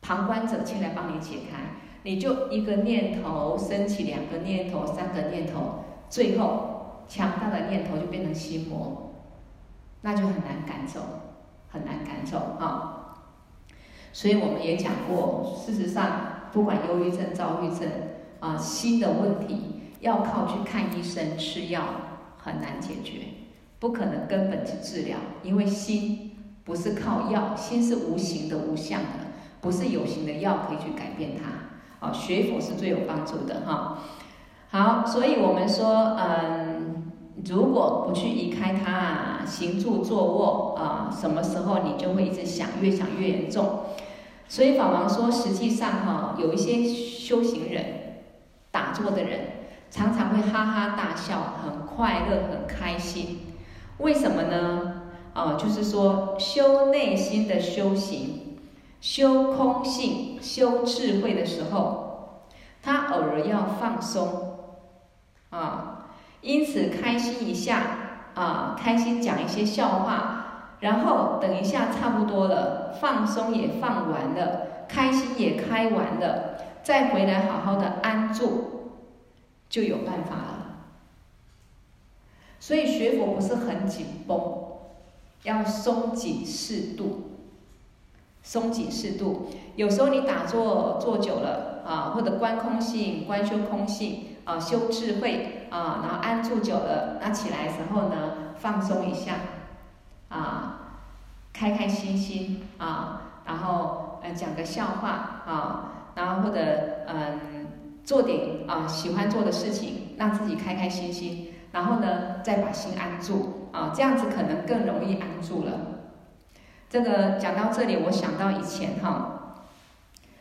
[0.00, 1.58] 旁观者进来帮你解开，
[2.02, 9.12] 你就一个念头升起，两个念头，三个念头，最后强大的念头就变成心魔，
[10.00, 11.00] 那就很难赶走，
[11.68, 13.16] 很难赶走啊。
[14.12, 17.88] 所以我们也讲过，事实上不管忧郁症、躁郁症
[18.40, 21.82] 啊，心的问题要靠去看医生、吃药
[22.38, 23.18] 很难解决，
[23.78, 26.30] 不可能根本去治疗，因为心
[26.64, 29.30] 不是靠药，心是无形的、无相的。
[29.60, 31.59] 不是有形的药可以去改变它，
[32.00, 33.98] 啊，学佛是最有帮助的哈。
[34.70, 37.12] 好，所以我们说，嗯，
[37.44, 43.80] 如果不去移开它，行住坐卧啊，什么时候你就会一直想，越想越严重。
[44.48, 47.84] 所以法王说，实际上哈，有一些修行人、
[48.70, 49.40] 打坐的人，
[49.90, 53.40] 常常会哈哈大笑，很快乐，很开心。
[53.98, 55.02] 为什么呢？
[55.34, 58.49] 啊，就是说修内心的修行，
[59.00, 62.42] 修空性、修智慧的时候，
[62.82, 64.58] 他偶尔要放松，
[65.50, 66.10] 啊，
[66.42, 67.82] 因此开心一下，
[68.34, 78.92] 啊，开心讲一些笑话，然后等一下差不多了，放松也放完了，开心也开完了，再回来好好的安住，
[79.68, 80.56] 就有办法了。
[82.58, 84.66] 所以学佛不是很紧绷。
[85.42, 87.39] 要松紧适度，
[88.42, 89.48] 松紧适度。
[89.76, 99.34] 有时候你打坐坐久了啊，或者观空性、观修空性啊，修智慧啊，然后安住久了，那起来时候呢，放松一下
[100.28, 100.98] 啊，
[101.52, 106.60] 开开心心啊，然后呃讲个笑话啊，然后或者
[107.06, 107.66] 嗯
[108.04, 113.68] 做点啊喜欢做的事情，让自己开开心心，然后呢再把心安住。
[113.72, 115.99] 啊，这样子可能更容易安住了。
[116.90, 119.54] 这个讲到这里，我想到以前哈，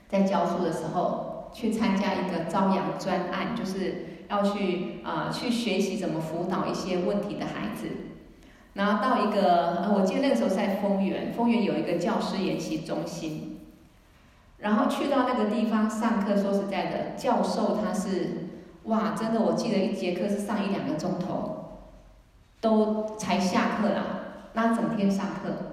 [0.09, 7.87] 在教书的时候，去参加一个朝阳专案，就是要去啊去学习怎么辅导一些问题的孩子。
[8.73, 13.59] 然后到一个，我记得那个时候在丰原，丰原有一个教师研习中心。
[14.57, 18.49] 然后去到那个地方上课，说实在的，教授他是
[18.85, 21.57] 哇，真的，我记得一节课是上一两个钟头。
[22.61, 24.03] 都才下课啦，
[24.51, 25.68] 那整天上课，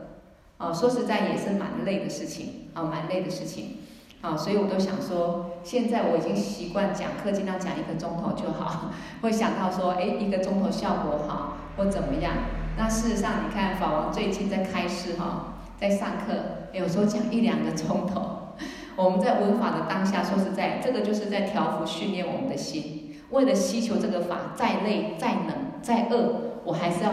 [0.58, 3.76] 哦，说实在也是蛮累的事情，啊，蛮累的事情，
[4.22, 8.90] 啊，所以我都想说，现在我已经习惯讲课，尽量讲一个钟头就好，
[9.20, 12.32] 会想到说，哎，一个钟头效果好或怎么样。
[12.78, 16.34] 那事实上，你看法王最近在开示哈，在上课，
[16.72, 18.54] 有时候讲一两个钟头。
[18.96, 25.48] 我们在闻法的当下，说实在，这个就是在调伏训练我们的心，为了希求这个法，再累再冷
[25.82, 26.62] 再饿。
[26.64, 27.10] 我还是要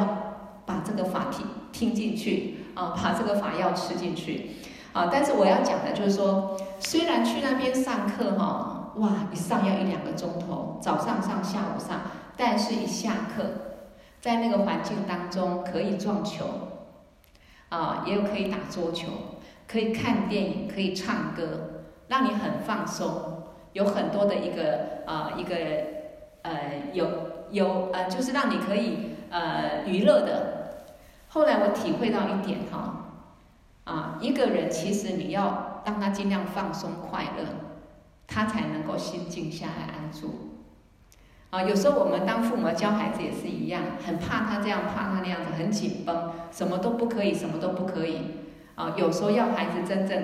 [0.66, 4.52] 把这个法听听进去啊，把这个法药吃进去
[4.94, 5.10] 啊。
[5.12, 12.02] 但是我要讲的就是说，虽然去那边上课哈，哇，一上要一两个钟头，早上上，下午上，
[12.36, 13.44] 但是一下课，
[14.22, 16.46] 在那个环境当中可以撞球
[17.70, 19.08] 啊，也有可以打桌球，
[19.68, 23.44] 可以看电影，可以唱歌，让你很放松，
[23.74, 25.56] 有很多的一个啊一个
[26.42, 26.52] 呃
[26.94, 27.08] 有
[27.52, 29.10] 有呃，就是让你可以。
[29.36, 30.63] 呃，娱乐的。
[31.34, 33.08] 后来我体会到一点哈，
[33.86, 37.44] 啊，一个人其实你要让他尽量放松快乐，
[38.28, 40.60] 他才能够心静下来安住。
[41.50, 48.20] 啊，有时候我们当父母教孩子也是一样，很怕他这样，怕他那样子，很紧绷，什么都不可以，什么都不可以。
[48.76, 50.24] 啊，有时候要孩子真正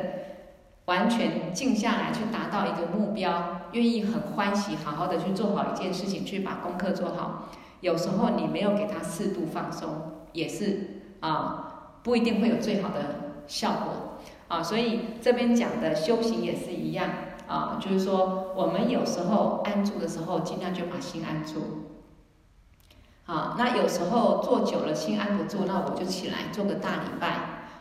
[0.85, 7.49] 完全静下来，去达到一个目标，愿意很欢喜，好好的去做好一件事情，去把功课做好。
[7.81, 9.89] 有时候你没有给他适度放松，
[10.33, 14.63] 也是啊，不一定会有最好的效果啊。
[14.63, 17.09] 所以这边讲的修行也是一样
[17.47, 21.85] 啊，就是说我们有时候安住的时候，尽量就把心安住。
[23.25, 27.27] 啊，那有时候坐久了心安不住，那我就起来做个大礼拜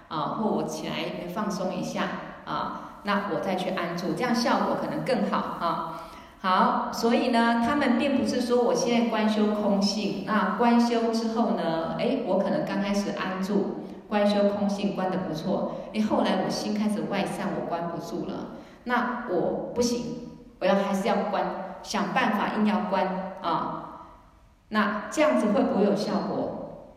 [0.08, 2.02] 啊，或我起来放松一下
[2.44, 6.07] 啊，那我再去安住，这样效果可能更好啊。
[6.40, 18.50] 好，所以呢，他们并不是说我现在观修空性，那观修之后呢，哎，我可能刚开始安住，观修空性观得不错，哎，后来我心开始外散，我关不住了，
[18.84, 20.28] 那我不行，
[20.60, 21.44] 我要还是要关，
[21.82, 24.06] 想办法硬要关啊，
[24.68, 26.94] 那这样子会不会有效果？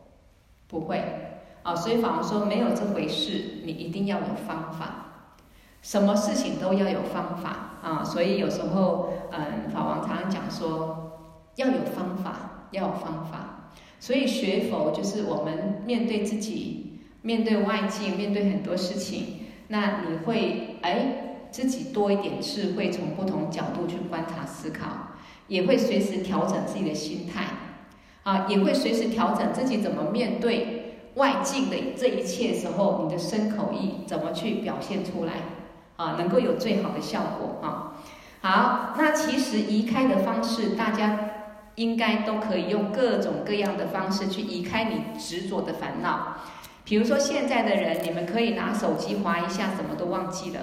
[0.68, 5.11] 不会，啊，所以法王说没有这回事，你一定要有方法。
[5.82, 11.20] 什么事情都要有方法啊，所以有时候，嗯，法王常常讲说，
[11.56, 13.72] 要有方法，要有方法。
[14.00, 24.88] 所以学佛就是我们面对自己，面对外境，面对很多事情，那你会哎自己多一点智慧，从不同角度去观察思考，
[25.48, 27.46] 也会随时调整自己的心态，
[28.24, 35.34] 啊，也会随时调整自己怎么面对外境的这一切时候，你的身口意怎么去表现出来。
[36.02, 37.94] 啊，能够有最好的效果啊！
[38.42, 41.20] 好，那其实移开的方式，大家
[41.76, 46.38] 应该都可以用各种各样的方式去移开你执着的烦恼。
[46.84, 50.62] 比如说现在的人，你们可以拿手机划一下，什么都忘记了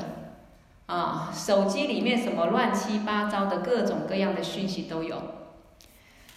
[0.87, 1.31] 啊！
[1.33, 5.23] 手机里面什么乱七八糟的各种各样的讯息都有。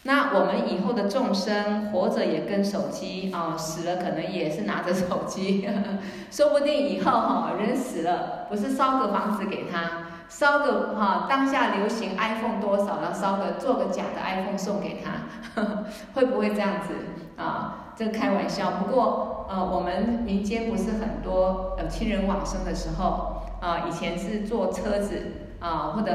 [0.03, 5.69] 那我们以后的众生活着也跟手机啊，死了可能也是拿着手机，
[6.31, 15.61] 说不定以后哈人死了，不是烧个房子给他，烧个哈当下流行 iPhone 多少，然后烧个做个假的 iPhone 送给他，
[16.15, 16.93] 会不会这样子？
[17.37, 18.71] 啊，这个开玩笑。
[18.71, 25.21] 不过呃，我们民间不是很多呃亲人往生的时候啊，以前是坐车子
[25.59, 26.11] 啊，或者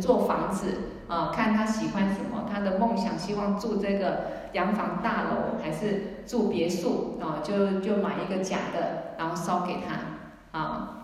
[0.00, 0.78] 做房子
[1.08, 10.98] 啊，看他喜欢什么，他的梦想希望住这个洋房大楼还是住别墅啊，就就买一个假的，然后烧给他啊。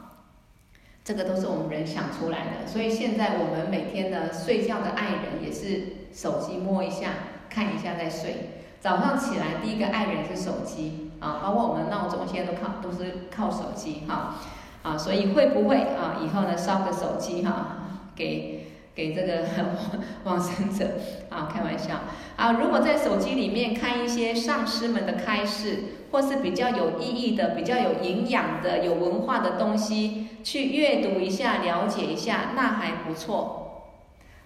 [1.05, 7.09] 这个都是我们人想出来的，所以现在我们每天的睡觉的爱人也是手机摸一下，
[7.49, 8.51] 看一下再睡。
[8.79, 14.35] 早上起来第一个爱人是手机啊，包括我们闹钟现在都靠都是靠手机哈
[14.83, 17.79] 啊，所以会不会啊以后呢烧个手机哈
[18.15, 18.58] 给
[18.99, 19.45] 给这个
[20.25, 20.85] 往生者
[21.31, 22.01] 啊开玩笑
[22.37, 25.95] 啊，如果在手机里面看一些上师们的开示。
[26.11, 33.93] 或是比较有意义的、比较有营养的、有文化的东西，去阅读一下、了解一下，那还不错。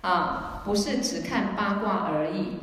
[0.00, 2.59] 啊，不是只看八卦而已。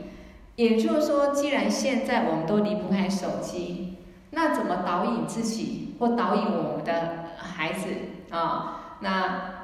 [0.58, 3.96] 也就是说，既然现在我们都离不开手机，
[4.32, 7.88] 那怎么导引自己或导引我们的孩子
[8.32, 8.98] 啊？
[9.00, 9.59] 那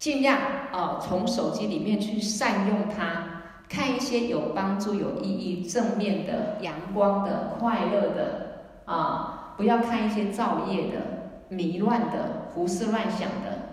[0.00, 0.38] 尽量
[0.72, 8.46] 啊，从手机里面去善用它，看一些有帮助、有意义、正面的、阳光的、快乐的。
[8.86, 13.68] 啊，不要看一些造业的、迷乱的、胡思乱想的。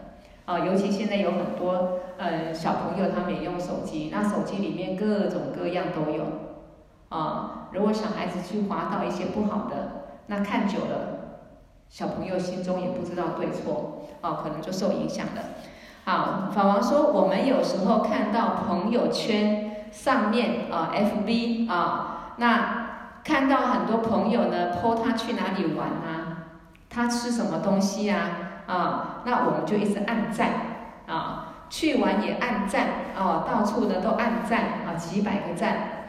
[0.45, 6.25] 啊，尤其现在有很多呃小朋友，他们也用手机，那手机里面各种各样都有。
[7.07, 11.45] 啊，如果小孩子去滑到一些不好的，那看久了，
[11.87, 15.41] 小朋友心中也不知道对错，啊，可能就受影响了。
[16.07, 22.87] 好，法王说，我们有时候看到朋友圈上面啊，FB 啊，那。
[23.25, 26.47] 看到很多朋友呢，po 他去哪里玩啊，
[26.89, 28.29] 他吃什么东西啊，
[28.67, 30.49] 啊，那我们就一直按赞
[31.07, 32.87] 啊，去玩也按赞
[33.19, 36.07] 哦，到处呢都按赞啊，几百个赞。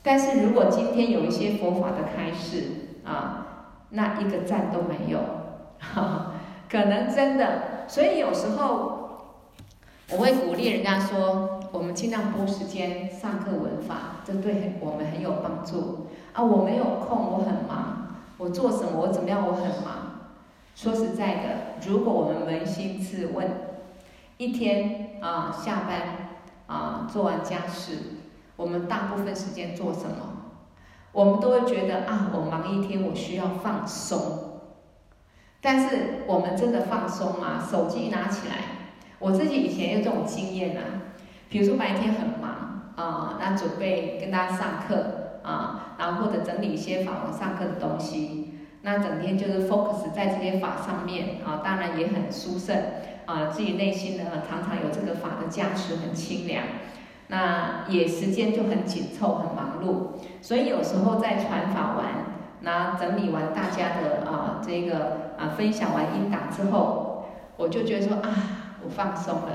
[0.00, 3.46] 但是如果今天有一些佛法的开示啊，
[3.88, 5.18] 那一个赞都没有，
[5.80, 6.34] 哈，
[6.70, 7.88] 可能真的。
[7.88, 9.09] 所以有时候
[10.12, 16.08] 我会鼓励人家说，我们尽量拨时间上课文法，这对我们很有帮助。
[16.32, 20.32] 啊，我没有空，我很忙，我做什么，我怎么样，我很忙。
[20.74, 23.48] 说实在的，如果我们扪心自问，
[24.36, 26.02] 一天啊下班
[26.66, 27.98] 啊做完家事，
[28.56, 30.56] 我们大部分时间做什么？
[31.12, 34.18] 我们都会觉得啊，我忙一天，我需要放松。
[35.60, 37.64] 但是我们真的放松吗？
[37.70, 38.54] 手机一拿起来，
[39.20, 40.82] 我自己以前有这种经验啊，
[41.48, 45.16] 比如说白天很忙啊，那准备跟大家上课。
[45.42, 52.76] 啊，然后或者整理一些法王上课的东西，那整天就是 focus 在这些法上面啊，当然也很殊胜
[53.24, 56.62] 啊，自己内心呢常常有这个法的加持，很清凉。
[57.28, 62.06] 那也时间就很紧凑，很忙碌，所以有时候在传法完，
[62.60, 67.24] 那整理完大家的啊这个啊分享完音档之后，
[67.56, 68.28] 我就觉得说啊，
[68.84, 69.50] 我放松了。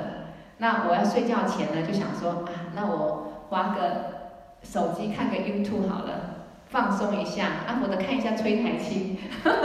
[0.57, 4.15] 那我要睡觉前呢，就想说啊，那我划个。
[4.63, 7.45] 手机看个 YouTube 好了，放松一下。
[7.67, 9.15] 啊，或者看一下崔台青，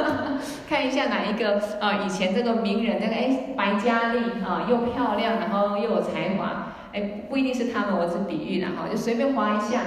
[0.69, 2.05] 看一下哪一个啊？
[2.05, 6.75] 以前这个名人，那个哎，白嘉莉啊，又漂亮，然后又有才华。
[6.93, 9.81] 哎，不一定是他们，我只比喻了哈，就随便滑一下。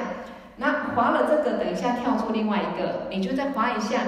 [0.57, 4.01] 那滑了这个，等一下跳出另外一个，你就再滑一下，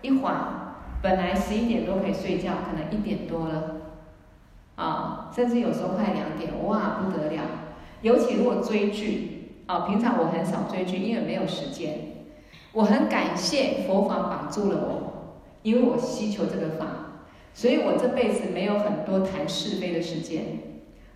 [0.00, 3.75] 一滑，本来十一点多可以睡觉，可能一点多了，
[4.76, 7.42] 啊，甚至有时候快两点，哇，不得了。
[8.02, 9.32] 尤其如果追剧。
[9.66, 11.98] 啊，平常我很少追剧，因为没有时间。
[12.70, 16.86] 我很感谢佛法绑住了我，因为我希求这个法，
[17.52, 20.44] 所以我这辈子没有很多谈是非的时间，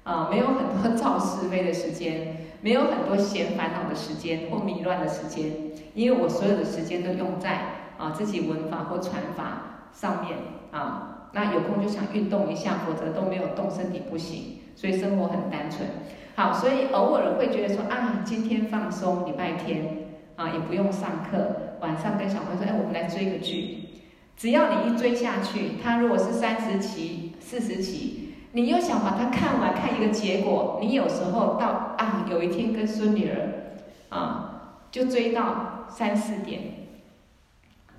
[0.02, 5.52] 啊，没有很多造是非的时间，没有很多闲烦恼的时间或迷乱的时间，
[5.94, 7.60] 因为我所有的时间都用在
[7.98, 10.38] 啊自己闻法或传法上面
[10.72, 11.19] 啊。
[11.32, 15.88] 那有空就想运动一下，否则都没有动身体不行，所以生活很单纯。
[16.34, 23.88] 好，所以偶尔会觉得说啊，今天放松，礼拜天啊，也不用上课，晚上跟小朋友说，哎，我们来追个剧。
[24.36, 33.76] 只要你一追下去，他如果是三十集、四十集，你又想把它看完，看一个结果，你有时候到啊，有一天跟孙女儿
[34.08, 36.60] 啊，就追到三四点，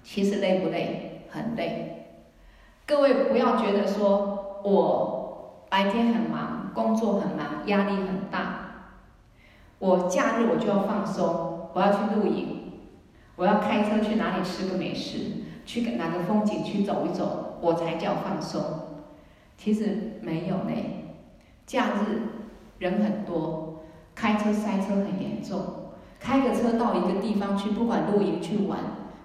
[0.03, 1.21] 其实累不累？
[1.29, 2.00] 很累。
[2.91, 6.69] 各位不要觉得说我白天很忙。
[6.73, 8.95] 工作很忙，压力很大。
[9.79, 12.71] 我假日我就要放松，我要去露营，
[13.35, 18.61] 我要开车去哪里吃个美食，去哪个风景去走一走，我才叫放松。
[19.57, 20.71] 其实没有呢，
[21.65, 22.21] 假日
[22.79, 23.83] 人很多，
[24.15, 25.61] 开车塞车很严重，
[26.21, 28.79] 开个车到一个地方去，不管露营去玩，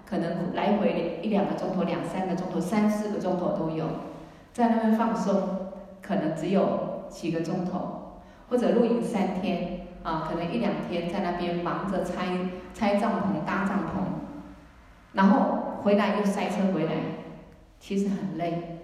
[0.09, 3.85] 可能来回一两个钟头、两三个钟头、三四个钟头都有，
[4.53, 5.35] 在那边放松，
[6.01, 12.25] 可能只有几个钟头，或者露营三天啊，可能一两天在那边忙着拆
[12.73, 14.01] 拆帐篷、搭帐篷，
[15.13, 16.93] 然后回来又塞车回来，
[17.79, 18.79] 其实很累。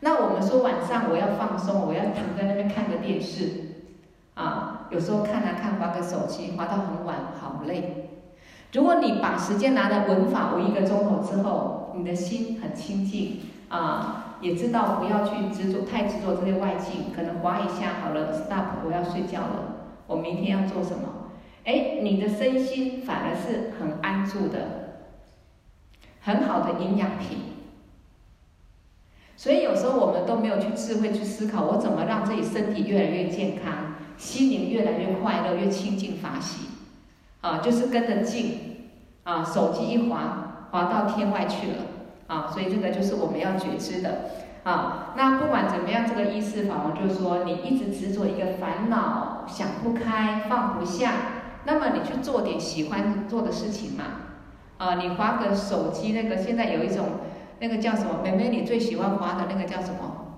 [0.00, 3.64] 那我们说晚上我要放松，我要躺在那边看个电视。
[4.34, 8.07] 啊，有时候看啊看，滑个手机，滑到很晚，好累。
[8.72, 21.30] 如果你把时间拿来闻法闻一个钟头之后，你的心很清净啊，也知道不要去执着太执着这些外境，可能滑一下好了，stop，我要睡觉了，我明天要做什么？
[21.64, 25.04] 哎，你的身心反而是很安住的，
[26.20, 27.38] 很好的营养品。
[29.36, 33.94] 所以有时候我们都没有去智慧去思考，我怎么让自己身体越来越健康。
[34.16, 36.67] 心灵越来越快乐，越清净法喜，
[37.40, 38.88] 啊，就是跟着进，
[39.22, 41.76] 啊，手机一滑，滑到天外去了，
[42.26, 44.30] 啊，所以这个就是我们要觉知的，
[44.64, 51.12] 啊，那不管怎么样，这个依师法门就是说，你一直执着一个烦恼，想不开，放不下，
[51.64, 54.04] 那么你去做点喜欢做的事情嘛，
[54.78, 57.06] 啊，你滑个手机，那个现在有一种，
[57.60, 58.20] 那个叫什么？
[58.22, 60.36] 妹妹，你最喜欢滑的那个叫什么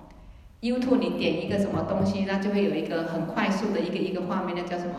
[0.61, 4.93] ？YouTube，你点一个什么东西，那就会有一个很快速的一个一个画面，那叫什么？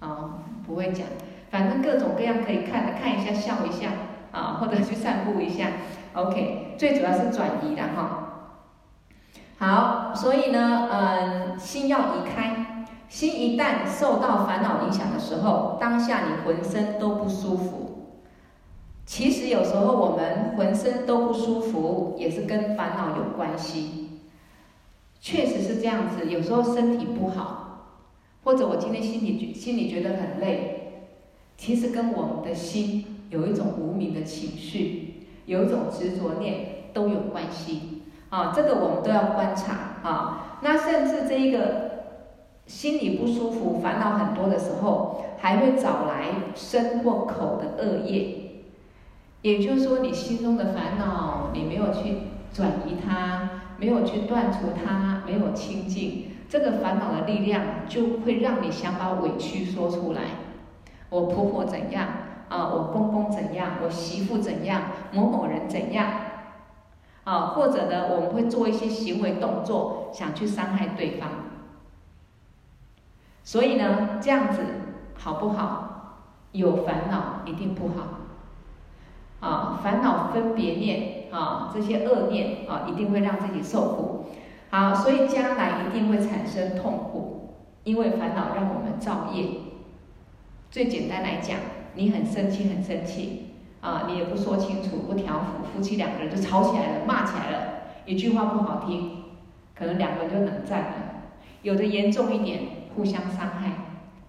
[0.00, 0.30] 啊、哦，
[0.66, 1.06] 不会讲，
[1.50, 3.90] 反正各种各样可以看的，看一下笑一下，
[4.32, 5.68] 啊，或者去散步一下
[6.12, 8.24] ，OK，最主要是转移的哈。
[9.58, 17.86] 好，所以呢，嗯，心要移开，心一旦受到烦恼影响的时候，当下你浑身都不舒服。
[19.04, 24.20] 其实有时候我们浑身都不舒服，也是跟烦恼有关系。
[25.20, 27.67] 确实是这样子，有时候身体不好，
[28.44, 31.04] 或者我今天心里觉心里觉得很累，
[31.56, 38.52] 其实跟我们的心有一种无明的情绪，有一种执着念都有关系啊。
[38.54, 40.58] 这个我们都要观察啊。
[40.62, 42.04] 那甚至这一个
[42.66, 48.62] 心里不舒服、烦恼很多的时候，还会找来身或口的恶业，
[49.42, 52.18] 也就是说，你心中的烦恼，你没有去
[52.52, 53.50] 转移它。
[53.80, 60.22] 没有去断除它，没有清净，这个烦恼的力量就会让你想把委屈说出来。
[61.10, 62.08] 我婆婆怎样
[62.48, 62.68] 啊？
[62.68, 63.72] 我公公怎样？
[63.82, 64.82] 我媳妇怎样？
[65.12, 66.08] 某某人怎样？
[67.24, 71.28] 啊，或者呢，我们会做一些行为动作，想去伤害对方。
[73.44, 74.62] 所以呢，这样子
[75.14, 75.84] 好不好？
[76.52, 78.04] 有烦恼一定不好。
[79.40, 84.17] 啊，烦恼分别念啊，这些恶念啊，一定会让自己受苦。
[84.70, 87.54] 好，所以将来一定会产生痛苦，
[87.84, 89.46] 因为烦恼让我们造业。
[90.70, 91.56] 最简单来讲，
[91.94, 97.72] 你很生气，很生气啊，你也不说清楚，不调伏，夫妻两个人就吵起来了，骂起来了，
[98.04, 99.24] 一句话不好听，
[99.74, 100.92] 可能两个人就冷战了。
[101.62, 102.60] 有的严重一点，
[102.94, 103.72] 互相伤害，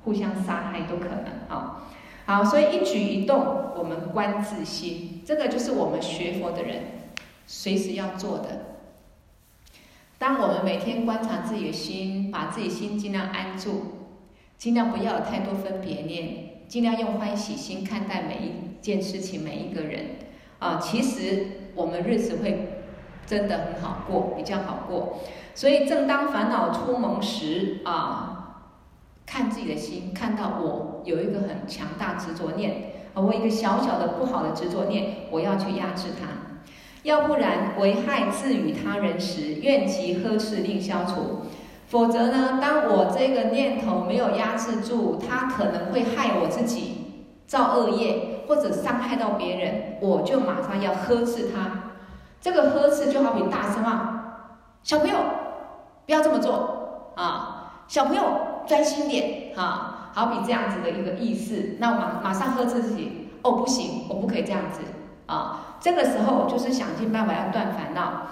[0.06, 1.84] 互相杀害都可能啊。
[2.26, 6.84] 好，所以一举一动，我们观自心，这个就是我们学佛的人
[7.46, 8.69] 随时要做的。
[10.20, 13.82] 当我们每天观察自己的心，把自己心尽量安住，
[14.58, 20.18] 尽量不要有太多分别念，尽量用欢喜心看待每一件事情、每一个人。
[20.60, 22.84] 啊，其实我们日子会
[23.26, 25.20] 真的很好过，比较好过。
[25.56, 28.36] 所以，正当烦恼出门时，啊。
[29.26, 36.49] 看自己的心，看到我有一个很强大执着念，而我一个小小的不好的执着念，我要去压制它，
[37.04, 41.42] 要不然危害自与他人时，愿其呵斥令消除。
[41.88, 51.94] 否则呢，当我这个念头没有压制住，它可能会害我自己造恶业，或者伤害到别人，我就马上要呵斥他。
[52.42, 54.52] 这个呵斥就好比大声啊，
[54.84, 55.16] 小朋友
[56.06, 58.24] 不要这么做啊，小朋友。
[58.68, 64.82] 专心点，哈，好比这样子的一个意思，那我马马上呵斥自己，哦，不行，我不可以这样子，
[65.26, 68.28] 啊，这个时候就是想尽办法要断烦恼。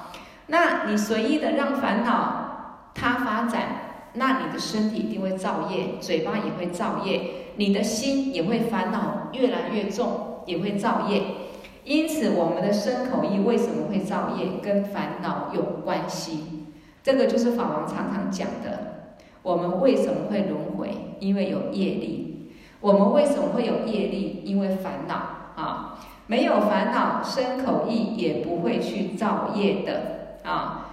[0.48, 11.24] 那你随意的让烦恼它发展，那你的身体一定会造业，嘴巴也会造业，你的心也会烦恼越来越重，也会造业。
[11.84, 16.66] 因此，我们的身口意为什么会造业，跟烦恼有关系。
[17.02, 19.14] 这个就是法王常常讲的。
[19.42, 21.16] 我们为什么会轮回？
[21.20, 22.52] 因为有业力。
[22.82, 24.42] 我们为什么会有业力？
[24.44, 25.16] 因为烦恼
[25.56, 26.00] 啊！
[26.28, 30.84] 没有烦恼，身口意也不会去造业的啊。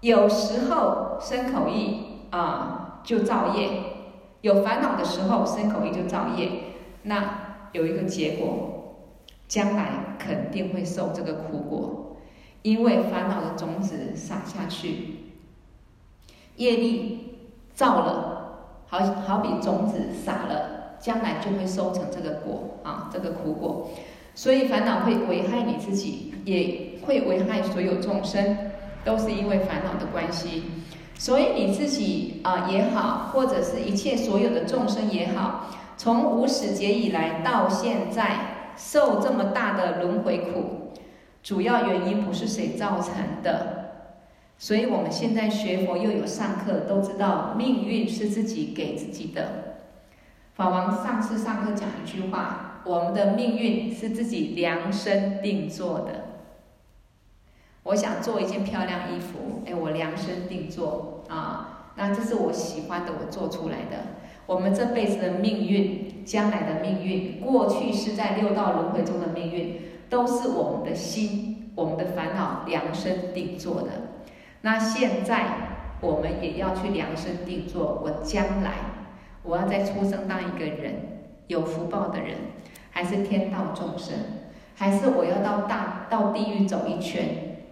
[0.00, 3.70] 有时候身口意啊就造业，
[4.42, 6.50] 有烦恼的时候身口意就造业。
[7.04, 9.06] 那有一个结果，
[9.48, 12.16] 将来肯定会受这个苦果，
[12.62, 15.32] 因为烦恼的种子撒下去，
[16.56, 17.38] 业力
[17.72, 23.88] 造了，好好比种子撒了，将来就会收成这个果啊，这个苦果。
[24.34, 28.56] 所以烦恼会危害你自己，也会危害所有众生，
[29.04, 30.64] 都是因为烦恼的关系。
[31.18, 40.92] 所以你自己啊也好，或者是一切所有的众生也好，从无始劫以来到现在受这么大的轮回苦，
[41.42, 43.90] 主要原因不是谁造成的。
[44.58, 49.76] 所以我们现在学佛又有上课，都知道命运是自己给自己的。
[50.54, 52.71] 法王上次上课讲一句话。
[52.84, 56.28] 我们的命运是自己量身定做的。
[57.84, 64.22] 我想做一件漂亮衣服，哎，我量身定做啊，那这是我喜欢的，我做出来的。
[64.46, 73.88] 我们这辈子的命运，将来的命运，过去是在六道轮回中的命运，都是我们的心、我们的烦恼量身定做的。
[74.62, 75.44] 那现在
[76.00, 78.72] 我们也要去量身定做，我将来
[79.42, 80.94] 我要再出生当一个人，
[81.46, 82.36] 有福报的人。
[82.92, 84.14] 还是天道众生，
[84.76, 87.64] 还是我要到大到地狱走一圈，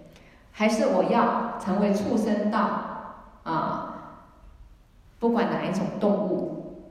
[0.50, 2.58] 还是我要成为畜生道
[3.44, 3.86] 啊？
[5.18, 6.86] 不管哪一种动物，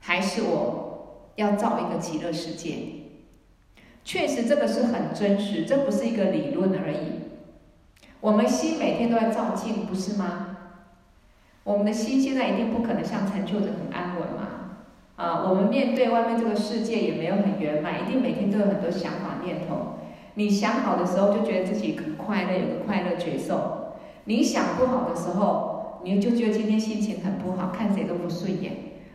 [0.00, 2.76] 还是我要造一个极乐世界。
[4.04, 7.22] 确实，这个是很真实，这不是一个理论而已。
[8.20, 10.56] 我们心每天都在照镜，不是吗？
[11.62, 14.61] 我们的心现在一定不可能像成就的很安稳嘛。
[15.22, 19.98] 啊，我们面对外面这个世界也没有很圆满，一定每天都有很多想法念头。
[20.34, 23.54] 你想好的时候，就觉得自己很快乐，有个快乐觉受；
[24.24, 28.72] 你想不好的时候，你就觉得今天心情很不好，看谁都不顺眼。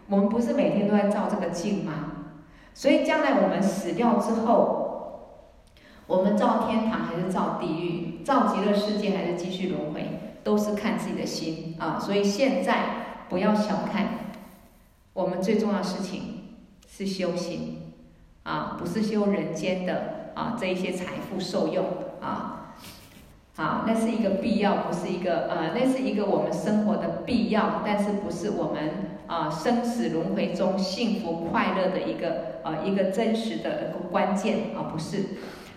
[0.08, 1.91] 我们不是每天都在照这个镜吗？
[2.74, 5.34] 所以将来我们死掉之后，
[6.08, 10.08] 我们照天堂还是照地狱，照极乐世界还是继续轮回，
[10.41, 11.99] 都是看自己的心啊。
[11.99, 12.78] 所以现在
[13.28, 14.26] 不要小看。
[15.18, 16.43] 我们最重要的事情
[16.88, 17.93] 是修行，
[18.43, 21.86] 啊，不是修人间的啊这一些财富受用
[22.22, 22.76] 啊，
[23.55, 35.26] 啊，那是一个必要，不是一个呃，那是一个我们生活的必要，但是不是我们啊生死轮回中幸福快乐的一个呃一个真实的一个关键啊，不是。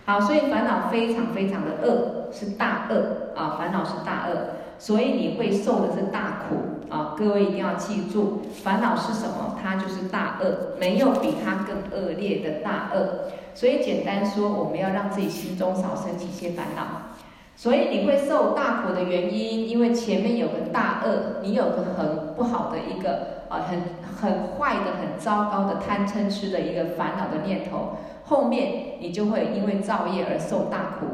[0.05, 4.35] 好，所以烦恼非常非常的恶，是大恶啊，烦恼是大恶，
[4.77, 6.70] 所以你会受的是大苦。
[6.91, 9.57] 啊，各位一定要记住，烦恼是什么？
[9.63, 13.31] 它就是大恶，没有比它更恶劣的大恶。
[13.55, 17.15] 所以简单说，我们要让自己心中少生起些烦恼。
[17.55, 23.79] 所以你会受大苦的原因，因为前面有个大恶，你有个很不好的一个啊，很
[24.19, 31.05] 很坏的、很糟糕的贪嗔痴的一个烦恼的念头，后面你就会因为造业而受大苦。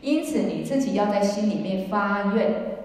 [0.00, 2.79] 因此你自己要在心里面发愿。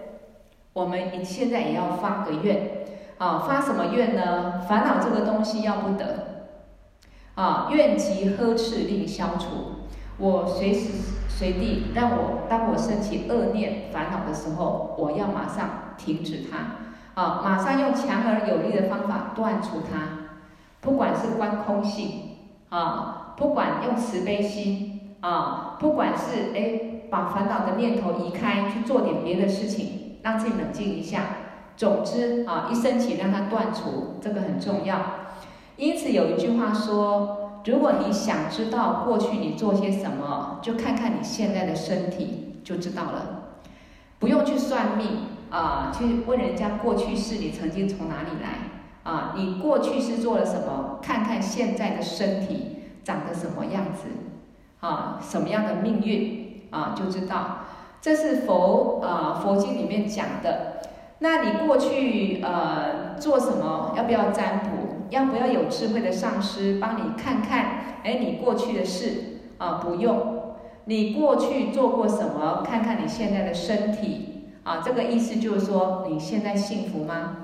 [0.75, 2.85] 我们现在也要发个愿，
[3.17, 4.61] 啊，发什么愿呢？
[4.67, 6.49] 烦恼这个东西要不得，
[7.35, 9.85] 啊，愿即呵斥令消除。
[10.17, 10.89] 我随时
[11.29, 20.25] 随地让我当我升起恶念烦恼的时候，我要马上停止它，啊，马上用强而有力的方法断除它。
[20.81, 22.35] 不管是观空性，
[22.67, 30.01] 啊，不管用慈悲心，啊，不管是哎把烦恼的念头移开去做点别的事情。
[30.25, 31.21] 让自己冷静一下。
[31.77, 34.99] 总之啊，一生起让它断除，这个很重要。
[35.77, 43.43] 因此有一句话说：如果你想知道过去你做些什么，就看看你现在的身体就知道了。
[44.17, 48.71] 不用去算命啊，去问人家过去是你曾经从哪里来
[49.03, 49.35] 啊？
[49.37, 50.99] 你过去是做了什么？
[51.03, 54.07] 看看现在的身体长得什么样子
[54.79, 55.19] 啊？
[55.21, 56.95] 什么样的命运啊？
[56.97, 57.59] 就知道。
[58.05, 60.79] 这是佛啊、佛经里面讲的。
[61.17, 63.95] 那你过去呃做什么？
[63.97, 65.07] 要不要占卜？
[65.09, 67.65] 要不要有智慧的上师帮你看看？
[68.03, 70.53] 哎，你过去的事啊、不用。
[70.83, 72.61] 你过去做过什么？
[72.63, 77.37] 看看你现在的身体啊，这个意思就是说，你现在幸福吗？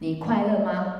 [0.00, 0.94] 你快乐吗？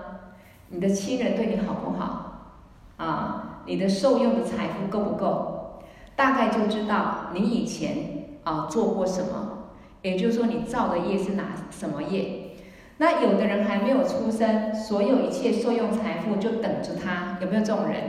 [0.68, 2.54] 你的亲人对你好不好？
[2.98, 5.80] 啊，你的受用的财富够不够？
[6.14, 8.16] 大概就知道你以前。
[8.48, 9.68] 啊，做过什么？
[10.00, 12.52] 也就是说，你造的业是哪什么业？
[12.96, 18.04] 那有的人还没有出生，所有一切受用财富就等着他，有没有这种人？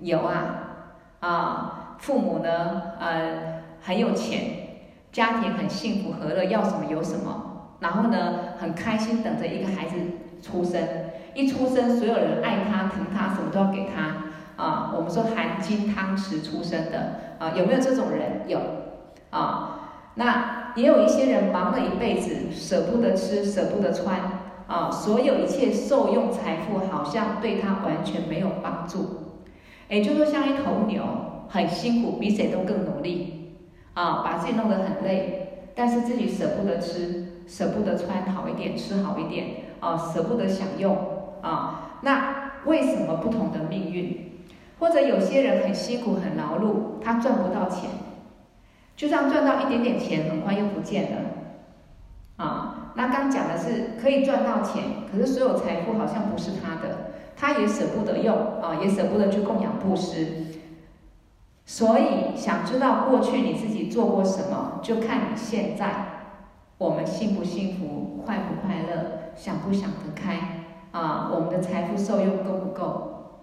[0.00, 0.88] 有啊，
[1.20, 4.40] 啊，父母呢，呃，很有钱，
[5.12, 9.94] 家庭很幸福和乐，要什么有什么，然后呢，很开心等着一个孩子
[10.42, 10.82] 出生，
[11.34, 14.92] 一出生所有人爱他疼他，什么都要给他啊。
[14.96, 18.42] 我们说含金汤匙出生的啊，有没有这种人？
[18.48, 18.58] 有
[19.36, 19.72] 啊。
[20.14, 24.18] 那也有一些人忙了一辈子，舍不得吃，舍不得穿
[24.66, 29.42] 啊，所有一切受用财富好像对他完全没有帮助。
[29.88, 31.02] 也就是说，像一头牛，
[31.48, 33.58] 很辛苦，比谁都更努力
[33.94, 39.46] 啊，把自己弄得很累，但是自己舍不得吃，舍不得穿好一点，吃好一点
[39.80, 40.96] 啊，舍不得享用
[41.42, 41.98] 啊。
[42.00, 44.44] 那为什么不同的命运？
[44.78, 47.90] 或者有些人很辛苦，很劳碌，他赚不到钱。
[48.96, 51.18] 就这样赚到一点点钱，很快又不见了，
[52.42, 54.82] 啊，那刚讲的是可以赚到钱，
[55.12, 60.46] 可是所有财富好像不是他的，他也舍不得用，啊，也舍不得去供养布施。
[61.66, 66.06] 所以想知道过去你自己做过什么，就看你现在，
[66.78, 73.42] 我们幸不幸福，快不快乐，想不想得开，啊，我们的财富受用够不够，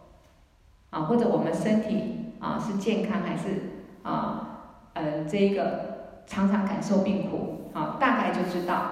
[0.89, 4.49] 啊，或者我们身体啊是健康还是啊？
[4.93, 8.91] 呃，这一个常常感受病苦，啊，大概就知道。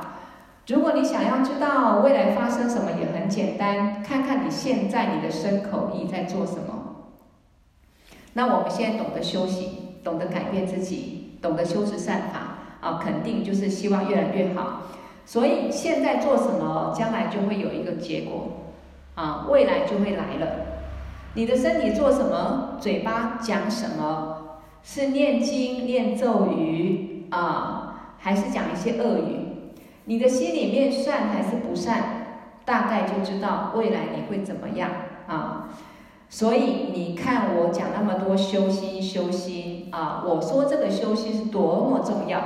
[0.67, 7.07] 如果你想要知道未来发生什么，也很简单，看看你现在你的身口意在做什么。
[8.33, 14.83] 那我们现在懂得修行，懂得改变自己，懂得修持善法，啊，肯定就是希望越来越好。
[15.25, 18.71] 所以现在做什么，将来就会有一个结果，
[19.15, 20.47] 啊，未来就会来了。
[21.33, 24.37] 你的身体做什么，嘴巴讲什么。
[24.83, 29.47] 是念经念咒语啊，还是讲一些恶语？
[30.05, 32.03] 你的心里面善还是不善，
[32.65, 34.89] 大概就知道未来你会怎么样
[35.27, 35.69] 啊。
[36.27, 42.39] 所以你看我讲那么多修心修心啊，我说这个修心是多么重要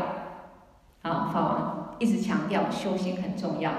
[1.04, 1.30] 啊！
[1.32, 3.72] 法王一直强调修心很重要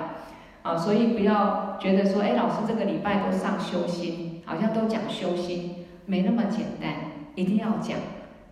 [0.62, 6.90] 啊，所以不要觉得说，哎，老师这个礼拜都上修心，好像都讲修心，没那么简单，
[7.34, 7.98] 一定要讲。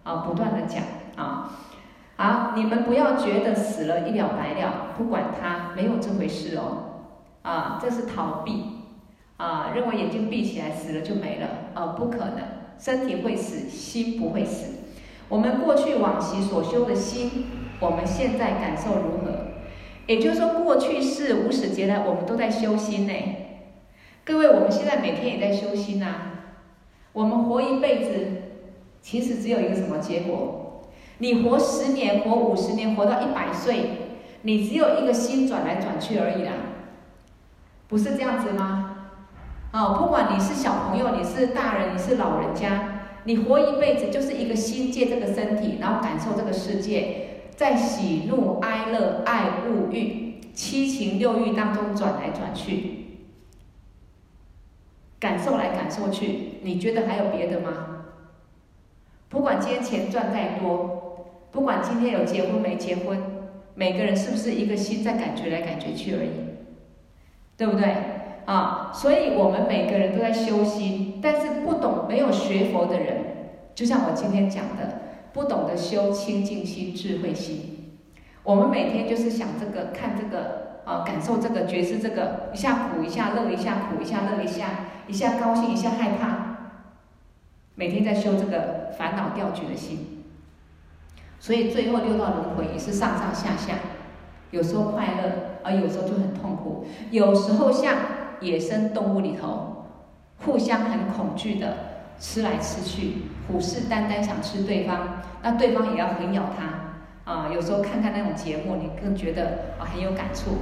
[0.05, 0.84] 啊，不断的讲
[1.16, 1.50] 啊，
[2.16, 7.09] 好，你们不要觉得死了一了百了，不管它，没有这回事哦，
[7.42, 8.64] 啊，这是逃避，
[9.38, 12.38] 啊，认为眼睛闭起来死了就没了，啊，不可能，
[12.78, 14.80] 身体会死，心不会死。
[15.30, 17.46] 我们过去往昔所修的心，
[17.80, 19.46] 我们现在感受如何？
[20.07, 23.12] 也就是说，过去世无始劫来，我们都在修心呢。
[24.22, 26.07] 各位，我们现在每天也在修心呐，
[27.14, 28.42] 我们活一辈子。
[29.05, 30.82] 其实只有一个什么结果？
[31.18, 33.90] 你活十年，活五十年，活到一百岁，
[34.42, 36.52] 你只有一个心转来转去而已啦，
[37.86, 39.11] 不是这样子吗？
[39.74, 53.05] 哦，不管你是小朋友，你是大人，你是老人家，你活一辈子就是一个心借这个身体，然后感受这个世界，在喜怒哀乐、爱物欲、七情六欲当中转来转去，
[55.20, 57.90] 感受来感受去，你觉得还有别的吗？
[59.28, 63.18] 不管今天钱赚再多，不管今天有结婚没结婚，
[63.74, 66.30] 每个人是不是一个心在感觉来感觉去而已，
[67.56, 67.94] 对不对？
[68.46, 73.16] 啊，所以我们每个人都在修心，但是不懂没有学佛的人，
[73.74, 75.00] 就像我今天讲的，
[75.32, 77.96] 不懂得修清净心、智慧心。
[78.42, 84.66] 我们每天就是想这个、看这个、啊，感受这个、觉知这个，一下苦一下乐，一下苦一下乐，一下
[85.08, 86.43] 一下高兴一下害怕。
[87.76, 90.24] 每天在修这个烦恼掉举的心，
[91.40, 93.74] 所以最后六道轮回也是上上下下，
[94.52, 96.86] 有时候快乐，而有时候就很痛苦。
[97.10, 97.96] 有时候像
[98.40, 99.86] 野生动物里头，
[100.44, 101.76] 互相很恐惧的
[102.20, 106.84] 吃来吃去，虎视眈眈想吃对方，那对方也要狠咬它。
[107.24, 110.58] 啊，有时候看看那种节目，你更觉得啊很有感触。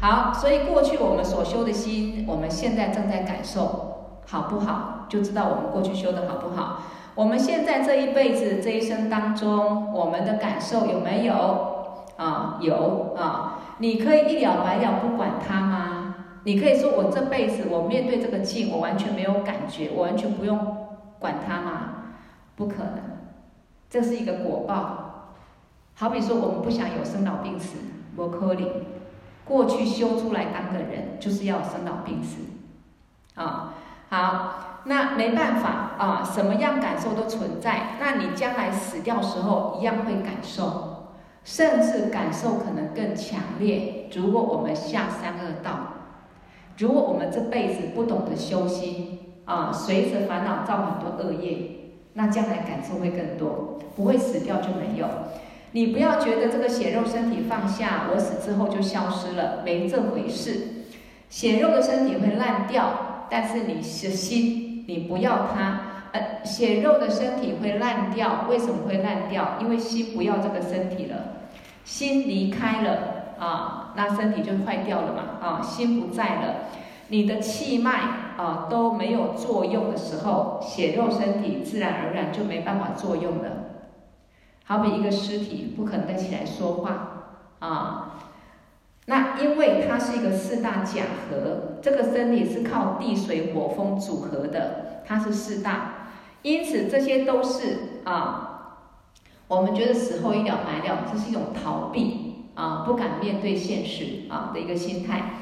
[0.00, 3.85] 好，所以过去我们所修的心，我们现在正在感受。
[4.26, 5.06] 好不好？
[5.08, 6.82] 就知道我们过去修的好不好。
[7.14, 11.96] 我们现在这一辈子、这一生当中，我们的感受有没有？
[12.16, 13.60] 啊，有啊。
[13.78, 16.14] 你可以一了百了不管它吗？
[16.44, 20.76] 你可以说我这辈子我面对这个境，我完全没有感觉，我完全不用
[21.18, 21.72] 管它吗？
[22.56, 22.98] 不可能，
[23.88, 25.34] 这是一个果报。
[25.94, 27.78] 好比说，我们不想有生老病死，
[28.16, 28.70] 我可能。
[29.44, 32.38] 过去修出来当个人，就是要生老病死，
[33.40, 33.74] 啊。
[34.08, 37.96] 好，那没办法啊，什么样感受都存在。
[38.00, 41.12] 那你将来死掉时候，一样会感受，
[41.44, 44.08] 甚至感受可能更强烈。
[44.14, 45.94] 如果我们下三恶道，
[46.78, 51.58] 如果我们这辈子不懂得修心啊，随着烦恼造很多恶业，
[52.12, 53.78] 那将来感受会更多。
[53.96, 55.06] 不会死掉就没有。
[55.72, 60.84] 你不要觉得这个血肉身体放下，我死之后就消失了，没这回事。
[61.30, 65.80] 血肉的身体会烂掉，但是你是心，你不要它。
[66.12, 69.58] 呃，血肉的身体会烂掉，为什么会烂掉？
[69.60, 71.16] 因为心不要这个身体了，
[71.84, 76.54] 心离开了啊，那身体就坏掉了嘛啊，心不在了，
[77.08, 78.00] 你的气脉
[78.38, 83.50] 啊都没有作用的时候，血肉身体自然而然就没办法作用了。
[84.64, 88.15] 好比一个尸体不可能再起来说话啊。
[89.08, 96.08] 那因为它是一个四大假合，这个身体是靠地水火风组合的，它是四大，
[96.42, 98.78] 因此这些都是啊，
[99.46, 105.34] 我们觉得死后一了百了，这是一种逃避啊，不敢面对现实啊的一个心态。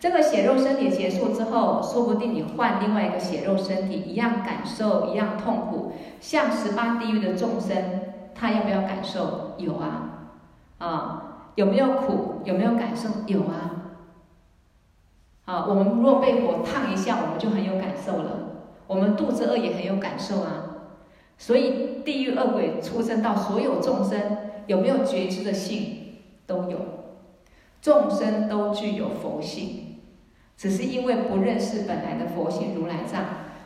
[0.00, 8.00] 这个血肉身体结束之后，说不定你换另外一个血肉身体，一样感受，一样痛苦，像十八地狱的众生，
[8.34, 9.52] 他要不要感受？
[9.58, 10.32] 有啊，
[10.78, 11.21] 啊。
[11.54, 12.40] 有没有苦？
[12.44, 13.08] 有没有感受？
[13.26, 13.70] 有啊。
[15.44, 18.30] 啊，我们若被火烫一下，我们就很有感受了。
[18.86, 20.64] 我们肚子饿也很有感受啊。
[21.36, 26.20] 所以地狱恶鬼出生到所有众生，有没有觉知的性？
[26.46, 26.78] 都有。
[27.80, 29.98] 众生都具有佛性，
[30.56, 33.24] 只是因为不认识本来的佛性如来藏，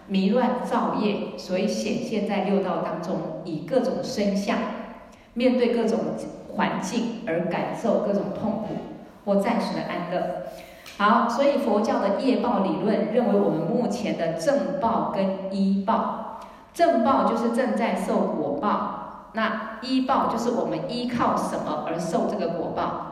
[0.09, 4.59] 迷乱造业，所以显现在六道当中，以各种身相
[5.35, 5.99] 面对各种。
[6.57, 8.69] 环境而感受各种痛苦
[9.25, 10.47] 或暂时的安乐。
[10.99, 16.41] 好，所以佛教的业报理论认为，我们目前的正报跟依报，
[16.73, 23.03] 正报就是正在受果报，那依报就是我们依靠什么而受这个果报。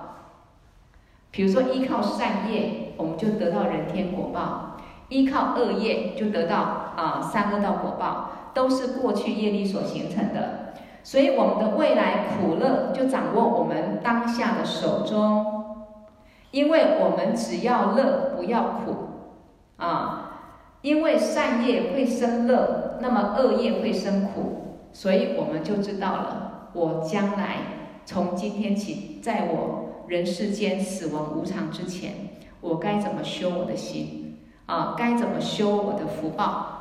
[1.30, 6.56] 比如说，依靠善业，我们就得到人天果报；依靠恶业，就得到
[6.96, 10.63] 啊三恶道果报，都是过去业力所形成的。
[11.04, 15.44] 所以我们的未来苦乐就掌握我们当下的手中，
[16.50, 18.94] 因为我们只要乐不要苦，
[19.76, 20.40] 啊，
[20.80, 27.56] 因为善业会生乐，那么恶业会生苦，所以我们就知道了，我将来
[28.06, 32.12] 从今天起，在我人世间死亡无常之前，
[32.62, 36.73] 我该怎么修我的心，啊，该怎么修我的福报。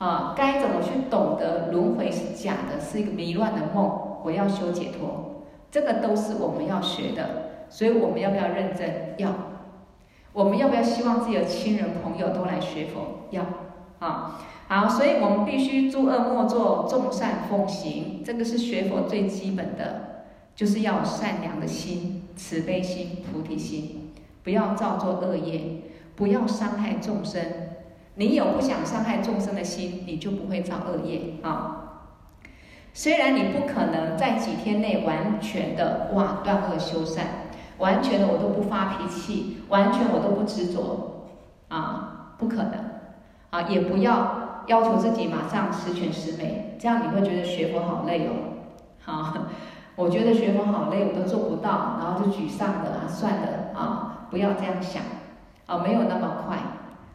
[0.00, 4.22] 啊，该怎么去懂得轮回是假的，是一个迷乱的梦？
[4.24, 7.66] 我要修解脱，这个都是我们要学的。
[7.68, 9.14] 所以我们要不要认真？
[9.18, 9.30] 要。
[10.32, 13.28] 我们要不要希望自己的亲人朋友都来学佛？
[13.28, 13.44] 要。
[13.98, 18.22] 啊，好，所以我们必须诸恶莫作，众善奉行。
[18.24, 20.24] 这个是学佛最基本的，
[20.56, 25.60] 就是要善良的心、慈悲心、菩提心，不要造作恶业，
[26.16, 27.42] 不要伤害众生。
[28.20, 31.76] 你有不想伤害众生的心，你就不会造恶业啊。
[32.92, 37.24] 虽然你不可能在几天内完全的哇断恶修善，
[37.78, 41.30] 完全的我都不发脾气，完全我都不执着
[41.68, 42.72] 啊，不可能
[43.48, 48.32] 啊，也不要要求自己马上十全十美，这样你会觉得学佛好累哦。
[49.00, 49.32] 好，
[49.96, 55.02] 我觉得学佛好累，我都做不到，然后就沮丧的啊，算了啊，不要这样想
[55.64, 56.58] 啊，没有那么快。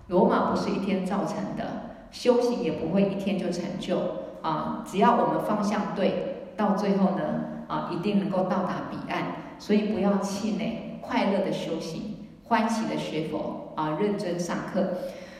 [0.08, 3.98] 罗马不是一天造成的，修行也不会一天就成就
[4.42, 4.84] 啊！
[4.86, 7.24] 只要我们方向对，到最后呢
[7.68, 9.38] 啊，一定能够到达彼岸。
[9.58, 14.90] 所以不要气馁，快乐的修行，欢喜的学佛啊，认真上课。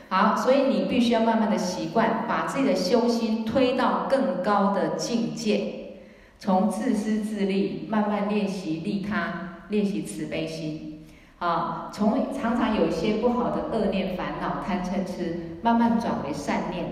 [0.08, 5.98] 好，所以你必须要慢慢的习惯，把自己的修心推到更高的境界，
[6.38, 10.95] 从自私自利慢慢练习利他，练习慈悲心。
[11.38, 16.86] 啊，从常常有一些不好的恶念、烦恼、贪嗔痴，慢慢转为善念，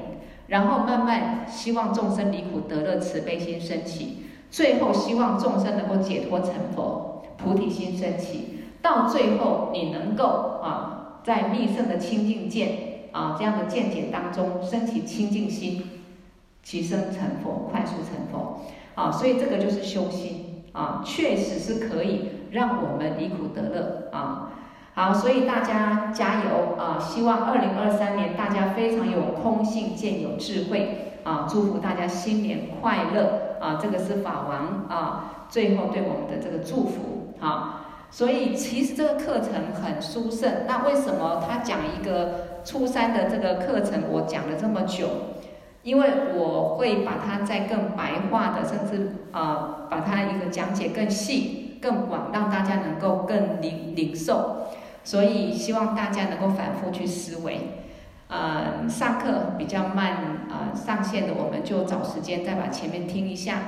[0.49, 15.83] 然后慢慢希望众生离苦得乐，慈悲心升起，最后希望众生能够解脱成佛，菩提心升起，到最后你能够啊，在密圣的清净见啊这样的见解当中升起清净心，
[16.63, 18.61] 起生成佛，快速成佛。
[18.95, 22.29] 啊，所以这个就是修心啊，确实是可以。
[22.55, 24.53] 让我们离苦得乐啊！
[24.95, 26.97] 好，所以大家加油啊！
[27.01, 31.49] 希望二零二三年大家非常有空性，见有智慧啊！
[31.51, 33.77] 祝福大家新年快乐啊！
[33.83, 37.81] 这个是法王啊，最后对我们的这个祝福啊！
[38.13, 45.09] 所以其实这个课程很殊胜，那为什么他讲一个初三的这个课程，我讲了这么久？
[45.83, 51.64] 因为我会把它再更白话的，甚至啊，把它一个讲解更细。
[51.85, 54.69] 更广，让大家能够更领领受，
[55.05, 57.61] 所以希望大家能够反复去思维。
[58.29, 63.59] 呃，上课比较慢，呃，上线的我们就找时间再把前面听一下，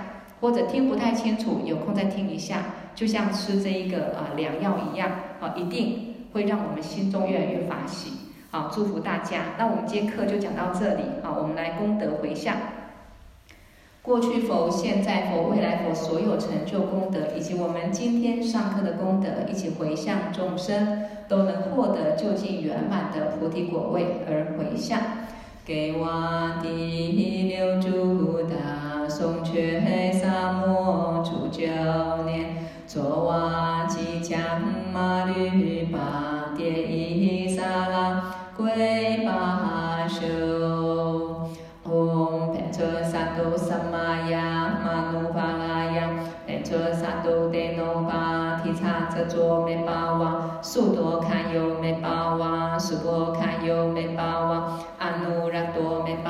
[0.41, 2.63] 或者听不太清楚，有空再听一下，
[2.95, 5.11] 就像吃这一个啊良药一样，
[5.41, 8.13] 啊，一定会让我们心中越来越法喜。
[8.51, 9.43] 好，祝福大家。
[9.59, 11.03] 那我们今天课就讲到这里。
[11.23, 12.57] 好，我们来功德回向。
[14.07, 25.01] 过去佛、现在佛、未来佛所有成就功德，以及我们今天上课的功德，一起回向众生，都能获得究竟圆满的菩提果位而回向。
[25.65, 34.39] 给我第六诸大颂却萨摩诸教念，作瓦吉将
[34.93, 40.66] 马律巴迭伊萨拉归巴修。
[43.39, 43.95] 都萨玛
[44.31, 44.77] ว์
[45.13, 45.65] 努巴拉
[45.95, 46.71] มา卓
[47.01, 49.91] 萨都德นุภาระยังใ多ชั่巴ซาตูเด巴
[54.51, 54.53] น
[55.01, 55.25] 阿努
[55.55, 56.23] 拉多ทิช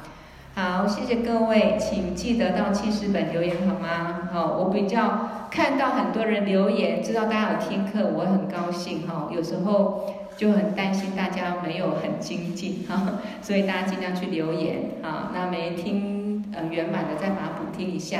[0.59, 4.27] 好，谢谢各位，请记得到记事本留言好吗？
[4.33, 9.29] 好，我比较看到很多人留言，知道大家有听课，我很高兴哈。
[9.31, 15.31] 有时候就很担心大家没有很精进哈，所以大家尽量去留言啊。
[15.33, 18.19] 那没听呃圆满的再把它补听一下。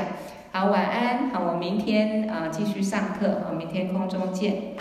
[0.52, 4.72] 好，晚安，好，我明天啊继续上课，好，明天空中见。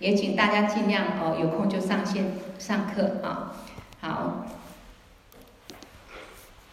[0.00, 2.26] 也请大家尽量哦有空就上线
[2.58, 3.54] 上课啊。
[4.02, 4.44] 好。